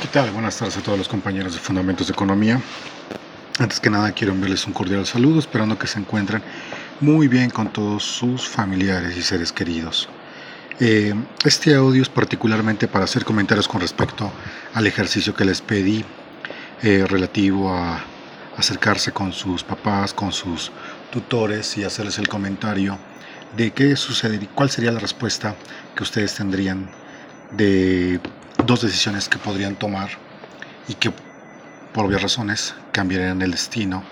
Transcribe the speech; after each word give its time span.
¿Qué 0.00 0.08
tal? 0.08 0.30
Buenas 0.30 0.56
tardes 0.56 0.78
a 0.78 0.80
todos 0.80 0.96
los 0.96 1.08
compañeros 1.08 1.52
de 1.52 1.60
Fundamentos 1.60 2.06
de 2.06 2.14
Economía. 2.14 2.58
Antes 3.58 3.80
que 3.80 3.90
nada 3.90 4.12
quiero 4.12 4.32
enviarles 4.32 4.66
un 4.66 4.72
cordial 4.72 5.04
saludo, 5.04 5.38
esperando 5.38 5.78
que 5.78 5.86
se 5.86 5.98
encuentren 5.98 6.42
muy 7.00 7.28
bien 7.28 7.50
con 7.50 7.70
todos 7.70 8.02
sus 8.02 8.48
familiares 8.48 9.14
y 9.14 9.20
seres 9.20 9.52
queridos. 9.52 10.08
Eh, 10.80 11.12
este 11.44 11.74
audio 11.74 12.00
es 12.00 12.08
particularmente 12.08 12.88
para 12.88 13.04
hacer 13.04 13.26
comentarios 13.26 13.68
con 13.68 13.82
respecto 13.82 14.32
al 14.72 14.86
ejercicio 14.86 15.34
que 15.34 15.44
les 15.44 15.60
pedí 15.60 16.02
eh, 16.82 17.04
relativo 17.06 17.70
a 17.70 18.02
acercarse 18.56 19.12
con 19.12 19.34
sus 19.34 19.62
papás, 19.62 20.14
con 20.14 20.32
sus 20.32 20.72
tutores 21.12 21.76
y 21.76 21.84
hacerles 21.84 22.18
el 22.18 22.26
comentario 22.26 22.98
de 23.54 23.70
qué 23.72 23.94
sucedería, 23.96 24.48
cuál 24.54 24.70
sería 24.70 24.92
la 24.92 25.00
respuesta 25.00 25.56
que 25.94 26.02
ustedes 26.02 26.34
tendrían 26.34 26.90
de 27.52 28.18
dos 28.70 28.82
decisiones 28.82 29.28
que 29.28 29.36
podrían 29.36 29.74
tomar 29.74 30.10
y 30.86 30.94
que 30.94 31.12
por 31.92 32.06
obvias 32.06 32.22
razones 32.22 32.72
cambiarían 32.92 33.42
el 33.42 33.50
destino 33.50 34.04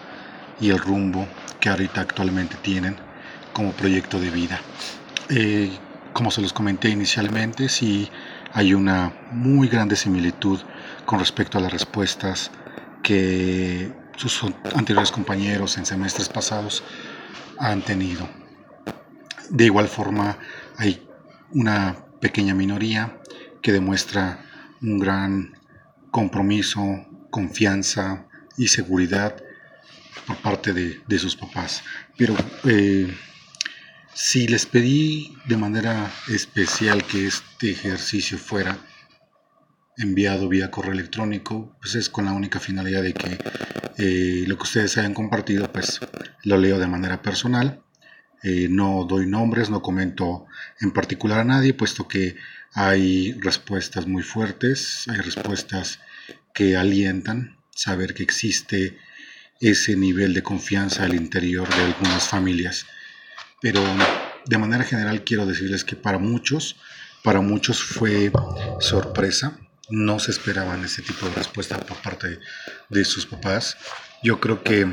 y 0.60 0.70
el 0.70 0.78
rumbo 0.80 1.28
que 1.60 1.69
ahorita 1.69 2.01
actualmente 2.01 2.56
tienen 2.56 2.96
como 3.52 3.70
proyecto 3.70 4.18
de 4.18 4.30
vida. 4.30 4.60
Eh, 5.29 5.70
como 6.12 6.32
se 6.32 6.42
los 6.42 6.52
comenté 6.52 6.88
inicialmente, 6.88 7.68
sí 7.68 8.10
hay 8.52 8.74
una 8.74 9.12
muy 9.30 9.68
grande 9.68 9.95
similitud 9.95 10.59
con 11.06 11.20
respecto 11.20 11.59
a 11.59 11.60
las 11.60 11.73
respuestas 11.73 12.51
que 13.04 13.93
sus 14.16 14.43
anteriores 14.74 15.12
compañeros 15.12 15.79
en 15.79 15.87
semestres 15.87 16.29
pasados 16.29 16.82
han 17.60 17.82
tenido. 17.82 18.29
De 19.51 19.66
igual 19.66 19.87
forma, 19.87 20.37
hay 20.77 21.06
una 21.52 21.95
pequeña 22.20 22.54
minoría 22.54 23.20
que 23.62 23.70
demuestra 23.70 24.40
un 24.82 24.98
gran 24.98 25.55
compromiso, 26.10 27.06
confianza 27.30 28.26
y 28.57 28.68
seguridad 28.68 29.37
por 30.26 30.37
parte 30.37 30.73
de, 30.73 31.18
sus 31.18 31.37
papás. 31.37 31.82
Pero 32.16 32.34
eh, 32.65 33.15
si 34.15 34.49
les 34.49 34.66
pedí 34.66 35.37
de 35.46 35.56
manera 35.56 36.10
especial 36.29 37.04
que 37.04 37.26
este 37.26 37.71
ejercicio 37.71 38.38
fuera 38.38 38.79
enviado 39.96 40.49
vía 40.49 40.71
correo 40.71 40.93
electrónico, 40.93 41.76
pues 41.80 41.95
es 41.95 42.09
con 42.09 42.24
la 42.24 42.32
única 42.32 42.60
finalidad 42.60 43.02
de 43.02 43.15
que 43.15 43.38
eh, 43.99 44.45
lo 44.46 44.56
que 44.56 44.62
ustedes 44.62 44.96
hayan 44.96 45.15
compartido, 45.15 45.71
pues 45.73 46.01
lo 46.45 46.56
leo 46.56 46.79
de 46.79 46.87
manera 46.87 47.21
personal. 47.21 47.82
Eh, 48.45 48.68
no 48.71 49.04
doy 49.04 49.26
nombres, 49.26 49.71
no 49.71 49.82
comento 49.82 50.46
en 50.80 50.93
particular 50.93 51.40
a 51.40 51.45
nadie, 51.45 51.74
puesto 51.74 52.06
que 52.06 52.37
hay 52.74 53.33
respuestas 53.41 54.07
muy 54.07 54.23
fuertes, 54.23 55.05
hay 55.09 55.19
respuestas 55.19 56.01
que 56.55 56.77
alientan 56.77 57.59
saber 57.74 58.15
que 58.15 58.23
existe 58.23 58.99
ese 59.61 59.97
nivel 59.97 60.35
de 60.35 60.43
confianza 60.43 61.05
al 61.05 61.15
interior 61.15 61.69
de 61.69 61.83
algunas 61.83 62.29
familias. 62.29 62.87
Pero 63.61 63.83
de 64.47 64.59
manera 64.59 64.84
general 64.84 65.25
quiero 65.25 65.47
decirles 65.47 65.84
que 65.84 65.97
para 65.97 66.19
muchos, 66.19 66.77
para 67.22 67.41
muchos 67.41 67.83
fue 67.83 68.31
sorpresa, 68.81 69.59
no 69.91 70.19
se 70.19 70.31
esperaban 70.31 70.84
ese 70.84 71.03
tipo 71.03 71.27
de 71.27 71.34
respuesta 71.34 71.78
por 71.81 71.97
parte 71.99 72.39
de 72.89 73.05
sus 73.05 73.27
papás. 73.27 73.77
Yo 74.22 74.39
creo 74.41 74.62
que 74.62 74.87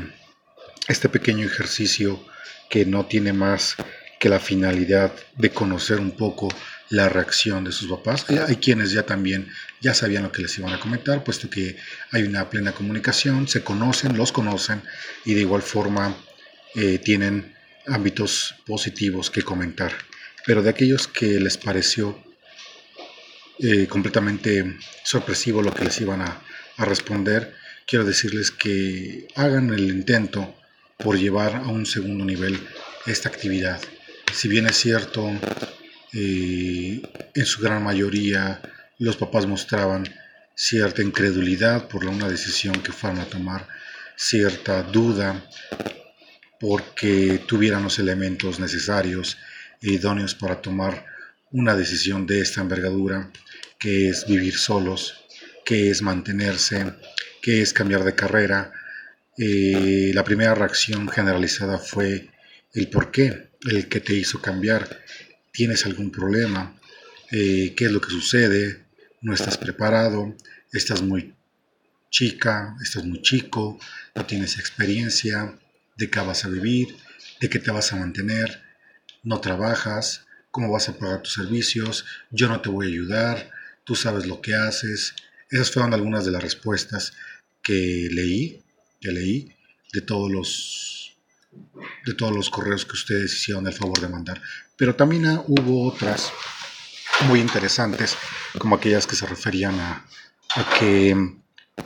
este 0.88 1.08
pequeño 1.08 1.46
ejercicio 1.46 2.24
que 2.70 2.86
no 2.86 3.06
tiene 3.06 3.32
más 3.32 3.76
que 4.18 4.28
la 4.28 4.40
finalidad 4.40 5.12
de 5.36 5.50
conocer 5.50 6.00
un 6.00 6.12
poco 6.12 6.48
la 6.90 7.08
reacción 7.08 7.64
de 7.64 7.72
sus 7.72 7.88
papás. 7.88 8.26
Hay 8.30 8.56
quienes 8.56 8.92
ya 8.92 9.04
también 9.04 9.48
ya 9.80 9.94
sabían 9.94 10.22
lo 10.24 10.32
que 10.32 10.42
les 10.42 10.58
iban 10.58 10.72
a 10.72 10.80
comentar, 10.80 11.24
puesto 11.24 11.50
que 11.50 11.76
hay 12.12 12.22
una 12.22 12.48
plena 12.48 12.72
comunicación, 12.72 13.48
se 13.48 13.62
conocen, 13.62 14.16
los 14.16 14.32
conocen 14.32 14.82
y 15.24 15.34
de 15.34 15.40
igual 15.40 15.62
forma 15.62 16.16
eh, 16.74 16.98
tienen 16.98 17.54
ámbitos 17.86 18.54
positivos 18.66 19.30
que 19.30 19.42
comentar. 19.42 19.92
Pero 20.44 20.62
de 20.62 20.70
aquellos 20.70 21.08
que 21.08 21.40
les 21.40 21.56
pareció 21.56 22.22
eh, 23.58 23.86
completamente 23.88 24.76
sorpresivo 25.02 25.62
lo 25.62 25.74
que 25.74 25.84
les 25.84 26.00
iban 26.00 26.20
a, 26.20 26.42
a 26.76 26.84
responder, 26.84 27.54
quiero 27.86 28.04
decirles 28.04 28.50
que 28.50 29.28
hagan 29.34 29.72
el 29.72 29.88
intento 29.88 30.54
por 30.98 31.18
llevar 31.18 31.56
a 31.56 31.68
un 31.68 31.86
segundo 31.86 32.24
nivel 32.24 32.60
esta 33.06 33.28
actividad. 33.28 33.80
Si 34.32 34.48
bien 34.48 34.66
es 34.66 34.76
cierto, 34.76 35.30
eh, 36.12 37.02
en 37.34 37.46
su 37.46 37.60
gran 37.62 37.82
mayoría 37.82 38.60
los 38.98 39.16
papás 39.16 39.46
mostraban 39.46 40.04
cierta 40.54 41.02
incredulidad 41.02 41.88
por 41.88 42.04
una 42.06 42.28
decisión 42.28 42.82
que 42.82 42.92
fueron 42.92 43.20
a 43.20 43.26
tomar, 43.26 43.68
cierta 44.16 44.82
duda 44.82 45.44
porque 46.58 47.42
tuvieran 47.46 47.82
los 47.82 47.98
elementos 47.98 48.58
necesarios 48.58 49.36
e 49.82 49.92
idóneos 49.92 50.34
para 50.34 50.62
tomar 50.62 51.04
una 51.52 51.76
decisión 51.76 52.26
de 52.26 52.40
esta 52.40 52.60
envergadura, 52.60 53.30
que 53.78 54.08
es 54.08 54.26
vivir 54.26 54.56
solos, 54.56 55.26
que 55.64 55.90
es 55.90 56.02
mantenerse, 56.02 56.94
que 57.42 57.60
es 57.60 57.72
cambiar 57.72 58.04
de 58.04 58.14
carrera. 58.14 58.72
Eh, 59.36 60.12
la 60.14 60.24
primera 60.24 60.54
reacción 60.54 61.08
generalizada 61.08 61.78
fue 61.78 62.30
el 62.72 62.88
por 62.88 63.10
qué, 63.10 63.50
el 63.68 63.88
que 63.88 64.00
te 64.00 64.14
hizo 64.14 64.40
cambiar, 64.40 65.02
tienes 65.56 65.86
algún 65.86 66.10
problema, 66.10 66.78
eh, 67.32 67.72
qué 67.74 67.86
es 67.86 67.90
lo 67.90 68.02
que 68.02 68.10
sucede, 68.10 68.84
no 69.22 69.32
estás 69.32 69.56
preparado, 69.56 70.36
estás 70.70 71.00
muy 71.00 71.34
chica, 72.10 72.76
estás 72.82 73.06
muy 73.06 73.22
chico, 73.22 73.78
no 74.14 74.26
tienes 74.26 74.58
experiencia, 74.58 75.58
de 75.96 76.10
qué 76.10 76.20
vas 76.20 76.44
a 76.44 76.48
vivir, 76.48 76.94
de 77.40 77.48
qué 77.48 77.58
te 77.58 77.70
vas 77.70 77.90
a 77.94 77.96
mantener, 77.96 78.62
no 79.22 79.40
trabajas, 79.40 80.26
cómo 80.50 80.70
vas 80.70 80.90
a 80.90 80.98
pagar 80.98 81.22
tus 81.22 81.32
servicios, 81.32 82.04
yo 82.30 82.48
no 82.48 82.60
te 82.60 82.68
voy 82.68 82.86
a 82.86 82.90
ayudar, 82.90 83.50
tú 83.84 83.94
sabes 83.94 84.26
lo 84.26 84.42
que 84.42 84.54
haces. 84.54 85.14
Esas 85.50 85.70
fueron 85.70 85.94
algunas 85.94 86.26
de 86.26 86.32
las 86.32 86.42
respuestas 86.42 87.14
que 87.62 88.08
leí, 88.12 88.62
que 89.00 89.10
leí 89.10 89.56
de 89.92 90.02
todos 90.02 90.30
los 90.30 91.16
de 92.04 92.12
todos 92.12 92.34
los 92.34 92.50
correos 92.50 92.84
que 92.84 92.92
ustedes 92.92 93.32
hicieron 93.32 93.66
el 93.66 93.72
favor 93.72 93.98
de 93.98 94.08
mandar. 94.08 94.42
Pero 94.76 94.94
también 94.94 95.24
hubo 95.46 95.88
otras 95.88 96.32
muy 97.28 97.40
interesantes, 97.40 98.16
como 98.58 98.76
aquellas 98.76 99.06
que 99.06 99.16
se 99.16 99.26
referían 99.26 99.78
a, 99.80 100.04
que 100.78 101.16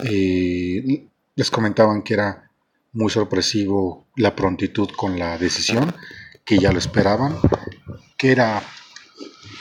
eh, 0.05 1.09
les 1.35 1.51
comentaban 1.51 2.03
que 2.03 2.15
era 2.15 2.51
muy 2.93 3.11
sorpresivo 3.11 4.09
la 4.17 4.35
prontitud 4.35 4.91
con 4.97 5.19
la 5.19 5.39
decisión, 5.39 5.95
que 6.45 6.59
ya 6.59 6.73
lo 6.73 6.79
esperaban, 6.79 7.37
que 8.17 8.33
era 8.33 8.63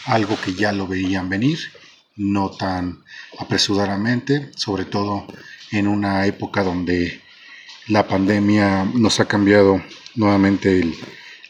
algo 0.06 0.35
que 0.44 0.53
ya 0.53 0.72
lo 0.72 0.88
veían 0.88 1.29
venir, 1.29 1.59
no 2.16 2.50
tan 2.51 3.03
apresuradamente, 3.38 4.51
sobre 4.56 4.85
todo 4.85 5.28
en 5.72 5.88
una 5.88 6.25
época 6.25 6.63
donde 6.63 7.22
la 7.88 8.07
pandemia 8.07 8.85
nos 8.94 9.19
ha 9.19 9.25
cambiado 9.25 9.81
nuevamente 10.16 10.84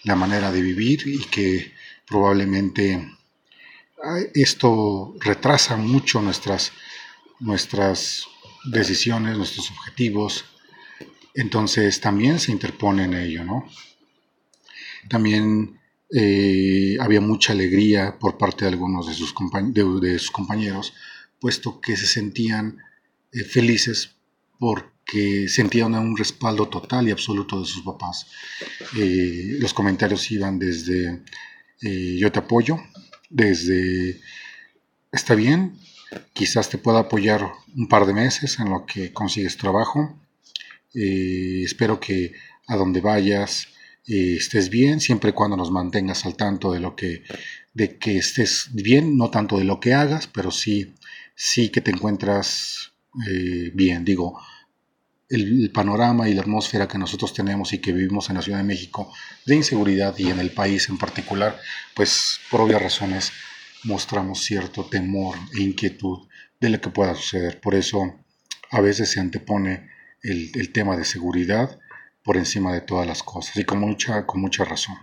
la 0.04 0.16
manera 0.16 0.52
de 0.52 0.62
vivir 0.62 1.08
y 1.08 1.26
que 1.26 1.74
probablemente 2.08 3.16
esto 4.34 5.16
retrasa 5.20 5.76
mucho 5.76 6.22
nuestras, 6.22 6.72
nuestras 7.40 8.26
decisiones, 8.66 9.38
nuestros 9.38 9.72
objetivos. 9.72 10.46
Entonces 11.34 12.00
también 12.00 12.40
se 12.40 12.52
interpone 12.52 13.04
en 13.04 13.14
ello, 13.14 13.44
¿no? 13.44 13.70
También 15.08 15.80
eh, 16.12 16.98
había 17.00 17.22
mucha 17.22 17.54
alegría 17.54 18.18
por 18.20 18.38
parte 18.38 18.66
de 18.66 18.72
algunos 18.72 19.08
de 19.08 19.14
sus, 19.14 19.34
de, 20.02 20.20
sus 20.20 20.32
compañeros, 20.32 20.94
puesto 21.40 21.80
que 21.80 21.96
se 21.96 22.08
sentían 22.08 22.80
eh, 23.32 23.44
felices 23.44 24.16
por 24.58 24.92
que 25.12 25.48
sentían 25.48 25.96
un 25.96 26.16
respaldo 26.16 26.68
total 26.68 27.08
y 27.08 27.12
absoluto 27.12 27.60
de 27.60 27.66
sus 27.66 27.84
papás. 27.84 28.28
Eh, 28.98 29.58
los 29.60 29.74
comentarios 29.74 30.30
iban 30.32 30.60
desde 30.60 31.24
eh, 31.82 32.18
yo 32.18 32.32
te 32.32 32.40
apoyo, 32.40 32.80
desde 33.30 34.20
está 35.12 35.36
bien, 35.36 35.78
quizás 36.34 36.70
te 36.70 36.78
pueda 36.78 37.00
apoyar 37.00 37.52
un 37.76 37.88
par 37.88 38.06
de 38.06 38.14
meses 38.14 38.60
en 38.60 38.70
lo 38.70 38.86
que 38.86 39.12
consigues 39.14 39.58
trabajo. 39.58 40.20
Eh, 40.94 41.64
espero 41.64 42.00
que 42.00 42.34
a 42.68 42.76
donde 42.76 43.02
vayas 43.02 43.68
estés 44.06 44.70
bien, 44.72 45.00
siempre 45.00 45.30
y 45.30 45.34
cuando 45.34 45.56
nos 45.56 45.70
mantengas 45.70 46.26
al 46.26 46.36
tanto 46.36 46.72
de 46.72 46.80
lo 46.80 46.96
que, 46.96 47.22
de 47.76 48.00
que 48.00 48.18
estés 48.18 48.70
bien, 48.74 49.18
no 49.18 49.30
tanto 49.30 49.60
de 49.60 49.66
lo 49.66 49.80
que 49.80 49.94
hagas, 49.94 50.26
pero 50.26 50.50
sí, 50.50 50.96
sí 51.36 51.70
que 51.70 51.82
te 51.82 51.92
encuentras 51.92 52.92
bien. 53.76 54.04
Digo, 54.04 54.40
el, 55.30 55.72
panorama 55.72 56.28
y 56.28 56.34
la 56.34 56.42
atmósfera 56.42 56.88
que 56.88 56.98
nosotros 56.98 57.34
tenemos 57.34 57.72
y 57.74 57.80
que 57.80 57.94
vivimos 57.94 58.30
en 58.30 58.36
la 58.36 58.42
Ciudad 58.42 58.58
de 58.58 58.64
México 58.64 59.14
de 59.46 59.56
inseguridad 59.56 60.18
y 60.18 60.30
en 60.30 60.40
el 60.40 60.52
país 60.52 60.90
en 60.90 60.98
particular, 60.98 61.60
pues 61.94 62.40
por 62.50 62.62
obvias 62.62 62.82
razones 62.82 63.32
mostramos 63.84 64.44
cierto 64.44 64.86
temor 64.86 65.38
e 65.58 65.62
inquietud 65.62 66.28
de 66.60 66.70
lo 66.70 66.82
que 66.82 66.90
pueda 66.90 67.16
suceder. 67.16 67.60
Por 67.62 67.76
eso 67.76 68.20
a 68.72 68.82
veces 68.82 69.12
se 69.12 69.20
antepone 69.20 69.90
el, 70.22 70.72
tema 70.74 70.98
de 70.98 71.06
seguridad 71.06 71.80
por 72.24 72.36
encima 72.36 72.74
de 72.74 72.82
todas 72.82 73.08
las 73.08 73.24
cosas 73.24 73.56
y 73.56 73.64
con 73.64 73.80
mucha, 73.80 74.26
con 74.26 74.42
mucha 74.42 74.66
razón. 74.66 74.98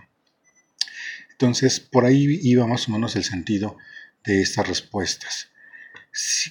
Entonces, 1.31 1.79
por 1.79 2.05
ahí 2.05 2.39
iba 2.43 2.67
más 2.67 2.87
o 2.87 2.91
menos 2.91 3.15
el 3.15 3.23
sentido 3.23 3.77
de 4.23 4.41
estas 4.41 4.67
respuestas. 4.67 5.49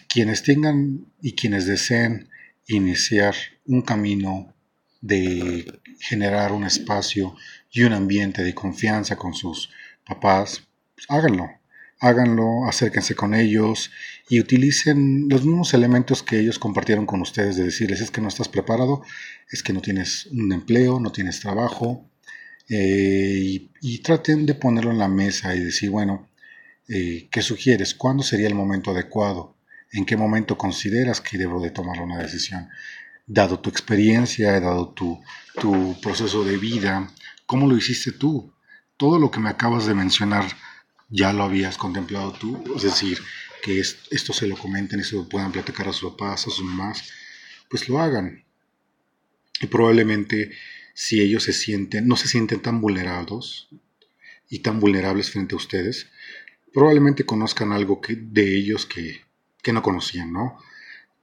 quienes 0.08 0.42
tengan 0.42 1.06
y 1.20 1.34
quienes 1.34 1.66
deseen 1.66 2.28
iniciar 2.66 3.34
un 3.66 3.82
camino 3.82 4.54
de 5.00 5.80
generar 6.00 6.52
un 6.52 6.64
espacio 6.64 7.36
y 7.70 7.82
un 7.82 7.92
ambiente 7.92 8.42
de 8.42 8.54
confianza 8.54 9.16
con 9.16 9.34
sus 9.34 9.70
papás, 10.04 10.62
háganlo 11.08 11.48
háganlo, 12.00 12.66
acérquense 12.66 13.14
con 13.14 13.34
ellos 13.34 13.90
y 14.28 14.40
utilicen 14.40 15.28
los 15.28 15.44
mismos 15.44 15.74
elementos 15.74 16.22
que 16.22 16.38
ellos 16.38 16.58
compartieron 16.58 17.06
con 17.06 17.20
ustedes 17.22 17.56
de 17.56 17.64
decirles 17.64 18.00
es 18.00 18.10
que 18.10 18.20
no 18.20 18.28
estás 18.28 18.48
preparado, 18.48 19.02
es 19.50 19.62
que 19.62 19.72
no 19.72 19.80
tienes 19.80 20.26
un 20.26 20.52
empleo, 20.52 21.00
no 21.00 21.12
tienes 21.12 21.40
trabajo 21.40 22.08
eh, 22.68 23.68
y, 23.80 23.98
traten 23.98 24.44
de 24.44 24.54
ponerlo 24.54 24.90
en 24.90 24.98
la 24.98 25.08
mesa 25.08 25.54
y 25.54 25.60
decir, 25.60 25.90
bueno, 25.90 26.28
eh, 26.88 27.28
¿qué 27.30 27.42
sugieres? 27.42 27.94
¿Cuándo 27.94 28.22
sería 28.22 28.48
el 28.48 28.54
momento 28.54 28.90
adecuado? 28.90 29.55
¿En 29.92 30.04
qué 30.04 30.16
momento 30.16 30.58
consideras 30.58 31.20
que 31.20 31.38
debo 31.38 31.60
de 31.60 31.70
tomar 31.70 32.00
una 32.00 32.18
decisión? 32.18 32.68
Dado 33.26 33.60
tu 33.60 33.70
experiencia, 33.70 34.60
dado 34.60 34.90
tu, 34.90 35.20
tu 35.60 35.98
proceso 36.00 36.44
de 36.44 36.56
vida, 36.58 37.10
¿cómo 37.46 37.66
lo 37.66 37.76
hiciste 37.76 38.12
tú? 38.12 38.52
Todo 38.96 39.18
lo 39.18 39.30
que 39.30 39.40
me 39.40 39.50
acabas 39.50 39.86
de 39.86 39.94
mencionar 39.94 40.46
ya 41.08 41.32
lo 41.32 41.44
habías 41.44 41.76
contemplado 41.76 42.32
tú, 42.32 42.62
es 42.76 42.82
decir, 42.82 43.18
que 43.62 43.80
esto 43.80 44.32
se 44.32 44.46
lo 44.46 44.56
comenten 44.56 45.00
y 45.00 45.04
se 45.04 45.16
lo 45.16 45.28
puedan 45.28 45.52
platicar 45.52 45.88
a 45.88 45.92
sus 45.92 46.12
papás, 46.12 46.46
a 46.46 46.50
sus 46.50 46.64
mamás, 46.64 47.10
pues 47.68 47.88
lo 47.88 48.00
hagan. 48.00 48.44
Y 49.60 49.66
probablemente 49.66 50.52
si 50.94 51.20
ellos 51.20 51.44
se 51.44 51.52
sienten, 51.52 52.06
no 52.06 52.16
se 52.16 52.28
sienten 52.28 52.60
tan 52.60 52.80
vulnerados 52.80 53.68
y 54.48 54.60
tan 54.60 54.80
vulnerables 54.80 55.30
frente 55.30 55.54
a 55.54 55.58
ustedes, 55.58 56.08
probablemente 56.72 57.24
conozcan 57.24 57.72
algo 57.72 58.00
que, 58.00 58.16
de 58.16 58.56
ellos 58.56 58.86
que, 58.86 59.25
que 59.66 59.72
no 59.72 59.82
conocían, 59.82 60.32
¿no? 60.32 60.56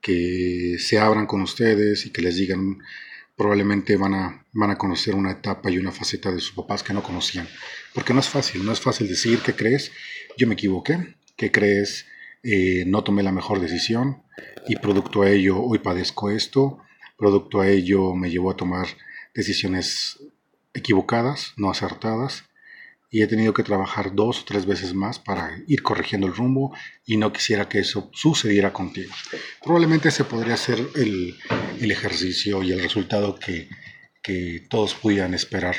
Que 0.01 0.75
se 0.78 1.00
abran 1.00 1.28
con 1.28 1.42
ustedes 1.42 2.06
y 2.06 2.10
que 2.10 2.22
les 2.22 2.36
digan, 2.36 2.80
probablemente 3.38 3.95
van 3.95 4.13
a, 4.13 4.45
van 4.51 4.69
a 4.69 4.78
conocer 4.78 5.16
una 5.16 5.31
etapa 5.31 5.72
y 5.72 5.78
una 5.78 5.94
faceta 5.94 6.30
de 6.30 6.42
sus 6.42 6.51
papás 6.51 6.84
que 6.84 6.92
no 6.92 7.01
conocían. 7.01 7.48
Porque 7.94 8.13
no 8.13 8.19
es 8.19 8.28
fácil, 8.28 8.66
no 8.66 8.74
es 8.74 8.81
fácil 8.81 9.07
decir 9.07 9.40
qué 9.40 9.54
crees, 9.54 9.94
yo 10.38 10.45
me 10.45 10.56
equivoqué, 10.56 11.16
qué 11.38 11.51
crees, 11.51 12.06
eh, 12.44 12.84
no 12.86 13.06
tomé 13.06 13.24
la 13.24 13.31
mejor 13.31 13.62
decisión 13.62 14.24
y 14.68 14.75
producto 14.75 15.22
a 15.22 15.30
ello 15.30 15.62
hoy 15.62 15.80
padezco 15.80 16.30
esto, 16.30 16.80
producto 17.18 17.62
a 17.62 17.69
ello 17.69 18.13
me 18.13 18.30
llevó 18.30 18.51
a 18.51 18.57
tomar 18.57 18.88
decisiones 19.34 20.19
equivocadas, 20.74 21.54
no 21.56 21.72
acertadas 21.72 22.44
y 23.13 23.21
he 23.21 23.27
tenido 23.27 23.54
que 23.54 23.62
trabajar 23.62 24.15
dos 24.15 24.42
o 24.42 24.45
tres 24.45 24.65
veces 24.65 24.95
más 24.95 25.19
para 25.19 25.62
ir 25.68 25.83
corrigiendo 25.83 26.25
el 26.25 26.33
rumbo 26.33 26.75
y 27.06 27.18
no 27.18 27.31
quisiera 27.31 27.69
que 27.69 27.77
eso 27.77 28.10
sucediera 28.12 28.74
contigo. 28.74 29.13
Probablemente 29.63 30.10
ese 30.10 30.24
podría 30.24 30.57
ser 30.57 30.80
el, 30.95 31.38
ejercicio 31.80 32.63
y 32.63 32.71
el 32.71 32.81
resultado 32.81 33.36
que, 33.36 33.69
que 34.24 34.65
todos 34.68 34.95
pudieran 34.95 35.36
esperar. 35.36 35.75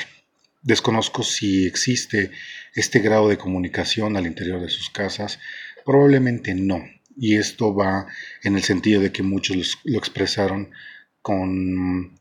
Desconozco 0.61 1.23
si 1.23 1.65
existe 1.65 2.31
este 2.73 2.99
grado 2.99 3.27
de 3.27 3.37
comunicación 3.37 4.15
al 4.15 4.27
interior 4.27 4.61
de 4.61 4.69
sus 4.69 4.89
casas. 4.89 5.37
Probablemente 5.83 6.55
no. 6.55 6.85
Y 7.17 7.35
esto 7.35 7.75
va 7.75 8.07
en 8.43 8.55
el 8.55 8.63
sentido 8.63 9.01
de 9.01 9.11
que 9.11 9.23
muchos 9.23 9.79
lo 9.83 9.99
expresaron 9.99 10.71
con 11.21 12.17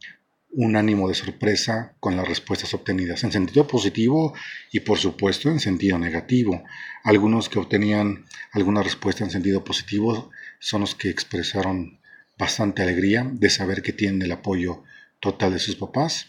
un 0.57 0.77
ánimo 0.77 1.09
de 1.09 1.15
sorpresa 1.15 1.95
con 2.01 2.17
las 2.17 2.29
respuestas 2.29 2.75
obtenidas, 2.75 3.25
en 3.25 3.33
sentido 3.33 3.67
positivo 3.67 4.35
y 4.71 4.81
por 4.81 4.99
supuesto 4.99 5.51
en 5.51 5.59
sentido 5.59 5.99
negativo. 5.99 6.63
Algunos 7.03 7.49
que 7.49 7.59
obtenían 7.59 8.25
alguna 8.53 8.83
respuesta 8.83 9.25
en 9.25 9.31
sentido 9.31 9.65
positivo 9.65 10.31
son 10.61 10.83
los 10.83 10.95
que 10.95 11.11
expresaron 11.11 11.99
bastante 12.39 12.83
alegría 12.83 13.29
de 13.33 13.51
saber 13.51 13.83
que 13.83 13.93
tienen 13.93 14.23
el 14.23 14.33
apoyo 14.33 14.85
total 15.21 15.53
de 15.53 15.59
sus 15.59 15.77
papás. 15.77 16.29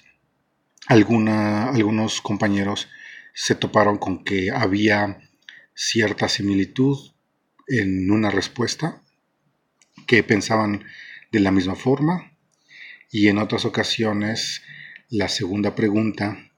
Algunos 0.87 2.21
compañeros 2.21 2.87
se 3.33 3.55
toparon 3.55 3.97
con 3.97 4.23
que 4.23 4.51
había 4.51 5.19
cierta 5.75 6.29
similitud 6.29 7.11
en 7.67 8.09
una 8.09 8.31
respuesta, 8.31 9.01
que 10.07 10.23
pensaban 10.23 10.83
de 11.31 11.39
la 11.39 11.51
misma 11.51 11.75
forma, 11.75 12.34
y 13.11 13.27
en 13.27 13.37
otras 13.37 13.65
ocasiones 13.65 14.61
la 15.09 15.29
segunda 15.29 15.75
pregunta, 15.75 16.51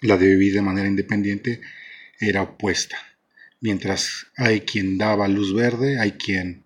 la 0.00 0.16
de 0.16 0.28
vivir 0.28 0.54
de 0.54 0.62
manera 0.62 0.88
independiente, 0.88 1.60
era 2.18 2.42
opuesta. 2.42 2.96
Mientras 3.60 4.26
hay 4.36 4.62
quien 4.62 4.98
daba 4.98 5.28
luz 5.28 5.54
verde, 5.54 5.98
hay 5.98 6.12
quien 6.12 6.64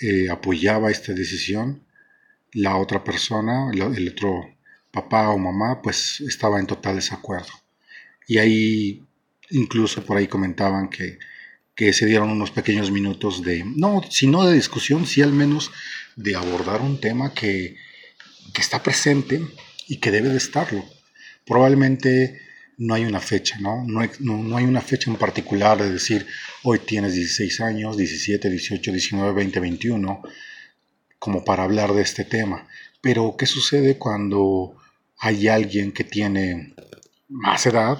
eh, 0.00 0.30
apoyaba 0.30 0.90
esta 0.90 1.12
decisión, 1.12 1.84
la 2.52 2.76
otra 2.76 3.04
persona, 3.04 3.70
el 3.72 4.08
otro 4.08 4.54
papá 4.90 5.28
o 5.30 5.38
mamá, 5.38 5.82
pues 5.82 6.20
estaba 6.22 6.58
en 6.58 6.66
total 6.66 6.96
desacuerdo. 6.96 7.52
Y 8.26 8.38
ahí, 8.38 9.06
incluso 9.50 10.04
por 10.04 10.16
ahí 10.16 10.26
comentaban 10.26 10.88
que, 10.88 11.18
que 11.74 11.92
se 11.92 12.06
dieron 12.06 12.30
unos 12.30 12.50
pequeños 12.50 12.90
minutos 12.90 13.42
de, 13.42 13.64
no, 13.64 14.02
si 14.10 14.26
no 14.26 14.46
de 14.46 14.54
discusión, 14.54 15.06
sí 15.06 15.22
al 15.22 15.32
menos 15.32 15.70
de 16.16 16.34
abordar 16.34 16.80
un 16.80 17.00
tema 17.00 17.34
que 17.34 17.76
que 18.52 18.60
está 18.60 18.82
presente 18.82 19.40
y 19.86 19.96
que 19.96 20.10
debe 20.10 20.28
de 20.28 20.36
estarlo. 20.36 20.84
Probablemente 21.44 22.40
no 22.78 22.94
hay 22.94 23.04
una 23.04 23.20
fecha, 23.20 23.58
¿no? 23.60 23.84
No 23.84 24.00
hay, 24.00 24.10
no, 24.20 24.56
hay, 24.56 24.64
una 24.64 24.80
fecha 24.80 25.10
en 25.10 25.16
particular 25.16 25.78
de 25.78 25.90
decir, 25.90 26.26
hoy 26.62 26.78
tienes 26.78 27.14
16 27.14 27.60
años, 27.60 27.96
17, 27.96 28.48
18, 28.48 28.92
19, 28.92 29.32
20, 29.32 29.60
21, 29.60 30.22
como 31.18 31.44
para 31.44 31.64
hablar 31.64 31.92
de 31.92 32.02
este 32.02 32.24
tema. 32.24 32.68
Pero, 33.00 33.34
¿qué 33.36 33.46
sucede 33.46 33.98
cuando 33.98 34.76
hay 35.18 35.48
alguien 35.48 35.92
que 35.92 36.04
tiene 36.04 36.74
más 37.28 37.66
edad 37.66 37.98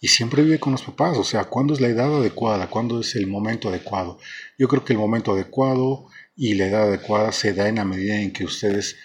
y 0.00 0.08
siempre 0.08 0.42
vive 0.42 0.58
con 0.58 0.72
los 0.72 0.82
papás? 0.82 1.18
O 1.18 1.24
sea, 1.24 1.44
¿cuándo 1.44 1.74
es 1.74 1.80
la 1.82 1.88
edad 1.88 2.16
adecuada? 2.16 2.68
¿Cuándo 2.70 3.00
es 3.00 3.14
el 3.16 3.26
momento 3.26 3.68
adecuado? 3.68 4.18
Yo 4.58 4.68
creo 4.68 4.84
que 4.86 4.94
el 4.94 4.98
momento 4.98 5.32
adecuado 5.32 6.08
y 6.34 6.54
la 6.54 6.66
edad 6.66 6.84
adecuada 6.84 7.30
se 7.32 7.52
da 7.52 7.68
en 7.68 7.76
la 7.76 7.84
medida 7.84 8.16
en 8.16 8.32
que 8.32 8.44
ustedes 8.44 8.96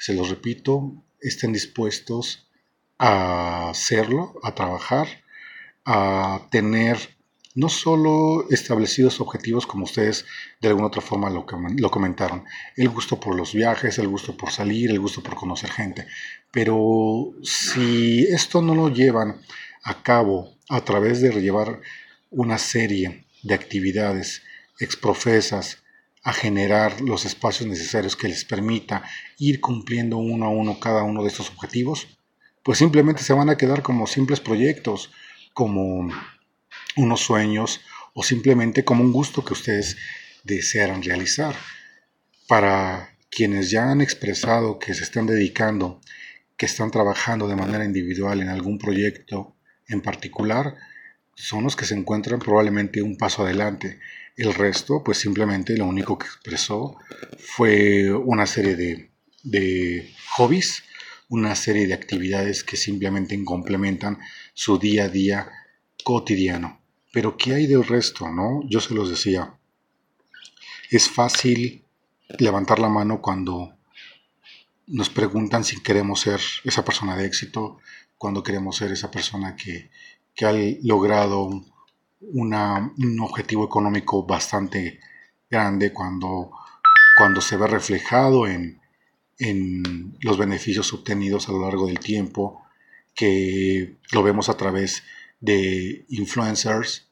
se 0.00 0.14
los 0.14 0.30
repito, 0.30 0.94
estén 1.20 1.52
dispuestos 1.52 2.48
a 2.98 3.68
hacerlo, 3.68 4.32
a 4.42 4.54
trabajar, 4.54 5.06
a 5.84 6.48
tener 6.50 6.96
no 7.54 7.68
solo 7.68 8.48
establecidos 8.48 9.20
objetivos 9.20 9.66
como 9.66 9.84
ustedes 9.84 10.24
de 10.62 10.68
alguna 10.68 10.86
otra 10.86 11.02
forma 11.02 11.28
lo, 11.28 11.44
lo 11.76 11.90
comentaron, 11.90 12.44
el 12.76 12.88
gusto 12.88 13.20
por 13.20 13.36
los 13.36 13.52
viajes, 13.52 13.98
el 13.98 14.08
gusto 14.08 14.36
por 14.38 14.50
salir, 14.50 14.90
el 14.90 15.00
gusto 15.00 15.22
por 15.22 15.34
conocer 15.34 15.70
gente, 15.70 16.06
pero 16.50 17.32
si 17.42 18.24
esto 18.24 18.62
no 18.62 18.74
lo 18.74 18.88
llevan 18.88 19.42
a 19.82 20.02
cabo 20.02 20.56
a 20.70 20.80
través 20.82 21.20
de 21.20 21.30
llevar 21.42 21.82
una 22.30 22.56
serie 22.56 23.26
de 23.42 23.54
actividades 23.54 24.42
exprofesas 24.78 25.82
a 26.22 26.32
generar 26.32 27.00
los 27.00 27.24
espacios 27.24 27.68
necesarios 27.68 28.14
que 28.14 28.28
les 28.28 28.44
permita 28.44 29.02
ir 29.38 29.60
cumpliendo 29.60 30.18
uno 30.18 30.46
a 30.46 30.50
uno 30.50 30.78
cada 30.78 31.02
uno 31.02 31.22
de 31.22 31.28
estos 31.28 31.50
objetivos, 31.50 32.18
pues 32.62 32.78
simplemente 32.78 33.22
se 33.22 33.32
van 33.32 33.48
a 33.48 33.56
quedar 33.56 33.82
como 33.82 34.06
simples 34.06 34.40
proyectos, 34.40 35.10
como 35.54 36.10
unos 36.96 37.20
sueños 37.20 37.80
o 38.12 38.22
simplemente 38.22 38.84
como 38.84 39.02
un 39.02 39.12
gusto 39.12 39.44
que 39.44 39.54
ustedes 39.54 39.96
desearan 40.44 41.02
realizar. 41.02 41.54
Para 42.46 43.16
quienes 43.30 43.70
ya 43.70 43.90
han 43.90 44.00
expresado 44.00 44.78
que 44.78 44.92
se 44.92 45.04
están 45.04 45.26
dedicando, 45.26 46.00
que 46.56 46.66
están 46.66 46.90
trabajando 46.90 47.48
de 47.48 47.56
manera 47.56 47.84
individual 47.84 48.42
en 48.42 48.48
algún 48.48 48.78
proyecto 48.78 49.56
en 49.88 50.02
particular, 50.02 50.76
son 51.34 51.64
los 51.64 51.76
que 51.76 51.86
se 51.86 51.94
encuentran 51.94 52.40
probablemente 52.40 53.00
un 53.00 53.16
paso 53.16 53.42
adelante 53.42 53.98
el 54.36 54.54
resto, 54.54 55.02
pues 55.04 55.18
simplemente 55.18 55.76
lo 55.76 55.86
único 55.86 56.18
que 56.18 56.26
expresó 56.26 56.96
fue 57.38 58.12
una 58.12 58.46
serie 58.46 59.10
de, 59.42 60.14
hobbies, 60.36 60.84
una 61.28 61.54
serie 61.54 61.86
de 61.86 61.94
actividades 61.94 62.64
que 62.64 62.76
simplemente 62.76 63.42
complementan 63.44 64.18
su 64.54 64.78
día 64.78 65.04
a 65.04 65.08
día 65.08 65.50
cotidiano. 66.04 66.80
Pero 67.12 67.36
¿qué 67.36 67.54
hay 67.54 67.66
del 67.66 67.84
resto, 67.84 68.30
no? 68.30 68.62
Yo 68.68 68.80
se 68.80 68.94
los 68.94 69.10
decía, 69.10 69.58
es 70.90 71.08
fácil 71.08 71.84
levantar 72.38 72.78
la 72.78 72.88
mano 72.88 73.20
cuando 73.20 73.76
nos 74.86 75.10
preguntan 75.10 75.64
si 75.64 75.82
queremos 75.82 76.20
ser 76.20 76.40
esa 76.64 76.84
persona 76.84 77.16
de 77.16 77.26
éxito, 77.26 77.78
cuando 78.16 78.42
queremos 78.42 78.76
ser 78.76 78.92
esa 78.92 79.10
persona 79.10 79.56
que, 79.56 79.90
que 80.34 80.46
ha 80.46 80.52
logrado 80.82 81.50
un 82.20 83.20
objetivo 83.20 83.64
económico 83.64 84.24
bastante 84.26 85.00
grande 85.48 85.92
cuando, 85.92 86.50
cuando 87.16 87.40
se 87.40 87.56
ve 87.56 87.66
reflejado 87.66 88.46
en, 88.46 88.80
en 89.38 90.16
los 90.20 90.38
beneficios 90.38 90.92
obtenidos 90.92 91.48
a 91.48 91.52
lo 91.52 91.62
largo 91.62 91.86
del 91.86 91.98
tiempo, 91.98 92.62
que 93.14 93.96
lo 94.12 94.22
vemos 94.22 94.48
a 94.48 94.56
través 94.56 95.02
de 95.40 96.04
influencers, 96.08 97.08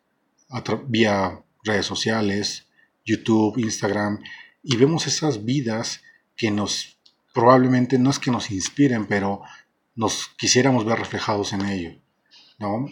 vía 0.87 1.43
redes 1.65 1.87
sociales, 1.87 2.67
YouTube, 3.05 3.59
Instagram, 3.59 4.21
y 4.63 4.77
vemos 4.77 5.07
esas 5.07 5.45
vidas 5.45 6.03
que 6.37 6.51
nos 6.51 6.99
probablemente 7.33 7.99
no 7.99 8.11
es 8.11 8.19
que 8.19 8.31
nos 8.31 8.51
inspiren, 8.51 9.07
pero 9.07 9.43
nos 9.95 10.29
quisiéramos 10.37 10.85
ver 10.85 10.99
reflejados 10.99 11.53
en 11.53 11.67
ello. 11.67 11.93
¿no? 12.59 12.87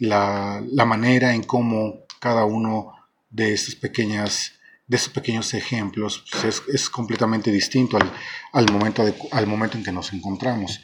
La, 0.00 0.60
la 0.72 0.84
manera 0.84 1.34
en 1.34 1.44
cómo 1.44 2.06
cada 2.18 2.44
uno 2.44 2.92
de 3.30 3.52
estas 3.52 3.76
pequeñas 3.76 4.60
de 4.90 4.96
esos 4.96 5.10
pequeños 5.10 5.54
ejemplos 5.54 6.24
pues, 6.32 6.62
es, 6.66 6.90
completamente 6.90 7.52
distinto 7.52 7.96
al, 8.52 8.72
momento 8.72 9.04
al 9.30 9.46
momento 9.46 9.78
en 9.78 9.84
que 9.84 9.92
nos 9.92 10.12
encontramos. 10.12 10.80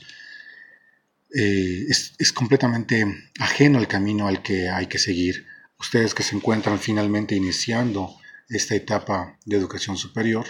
Eh, 1.34 1.86
es, 1.88 2.32
completamente 2.32 3.04
ajeno 3.40 3.78
al 3.78 3.88
camino 3.88 4.28
al 4.28 4.42
que 4.42 4.68
hay 4.68 4.86
que 4.86 5.00
seguir. 5.00 5.44
Ustedes 5.80 6.14
que 6.14 6.22
se 6.22 6.36
encuentran 6.36 6.78
finalmente 6.78 7.34
iniciando 7.34 8.16
esta 8.48 8.76
etapa 8.76 9.36
de 9.44 9.56
educación 9.56 9.96
superior, 9.96 10.46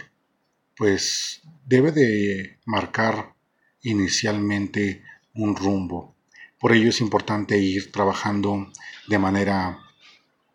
pues 0.76 1.40
debe 1.64 1.92
de 1.92 2.58
marcar 2.66 3.32
inicialmente 3.80 5.02
un 5.32 5.56
rumbo. 5.56 6.14
Por 6.58 6.72
ello 6.72 6.90
es 6.90 7.00
importante 7.00 7.58
ir 7.58 7.92
trabajando 7.92 8.72
de 9.08 9.18
manera 9.18 9.78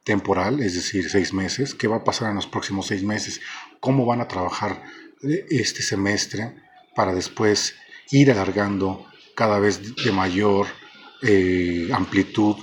temporal, 0.04 0.62
es 0.62 0.74
decir, 0.74 1.10
seis 1.10 1.34
meses, 1.34 1.76
qué 1.76 1.88
va 1.88 1.98
a 1.98 2.04
pasar 2.04 2.30
en 2.30 2.36
los 2.36 2.48
próximos 2.48 2.88
seis 2.88 3.04
meses, 3.04 3.40
cómo 3.80 4.06
van 4.06 4.22
a 4.22 4.28
trabajar 4.28 4.84
eh, 5.24 5.46
este 5.50 5.84
semestre 5.84 6.56
para 6.96 7.14
después 7.14 7.76
ir 8.10 8.32
alargando 8.32 9.06
cada 9.36 9.60
vez 9.60 9.96
de 9.96 10.12
mayor 10.12 10.68
eh, 11.22 11.90
amplitud 11.94 12.56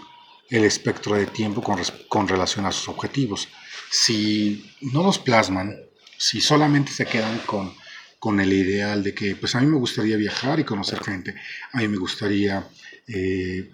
el 0.51 0.65
espectro 0.65 1.15
de 1.15 1.27
tiempo 1.27 1.63
con, 1.63 1.81
con, 2.09 2.27
relación 2.27 2.67
a 2.67 2.73
sus 2.73 2.89
objetivos. 2.89 3.49
Si 3.91 4.75
no 4.81 5.03
los 5.03 5.19
plasman, 5.19 5.77
si 6.17 6.41
solamente 6.41 6.91
se 6.91 7.07
quedan 7.07 7.39
con, 7.47 7.73
con 8.19 8.41
el 8.41 8.53
ideal 8.53 9.03
de 9.03 9.15
que, 9.15 9.37
pues 9.37 9.55
a 9.55 9.61
mí 9.61 9.67
me 9.67 9.79
gustaría 9.79 10.17
viajar 10.17 10.59
y 10.59 10.65
conocer 10.65 11.03
gente, 11.05 11.35
a 11.73 11.79
mí 11.79 11.89
me 11.89 11.99
gustaría 11.99 12.67
eh, 13.09 13.71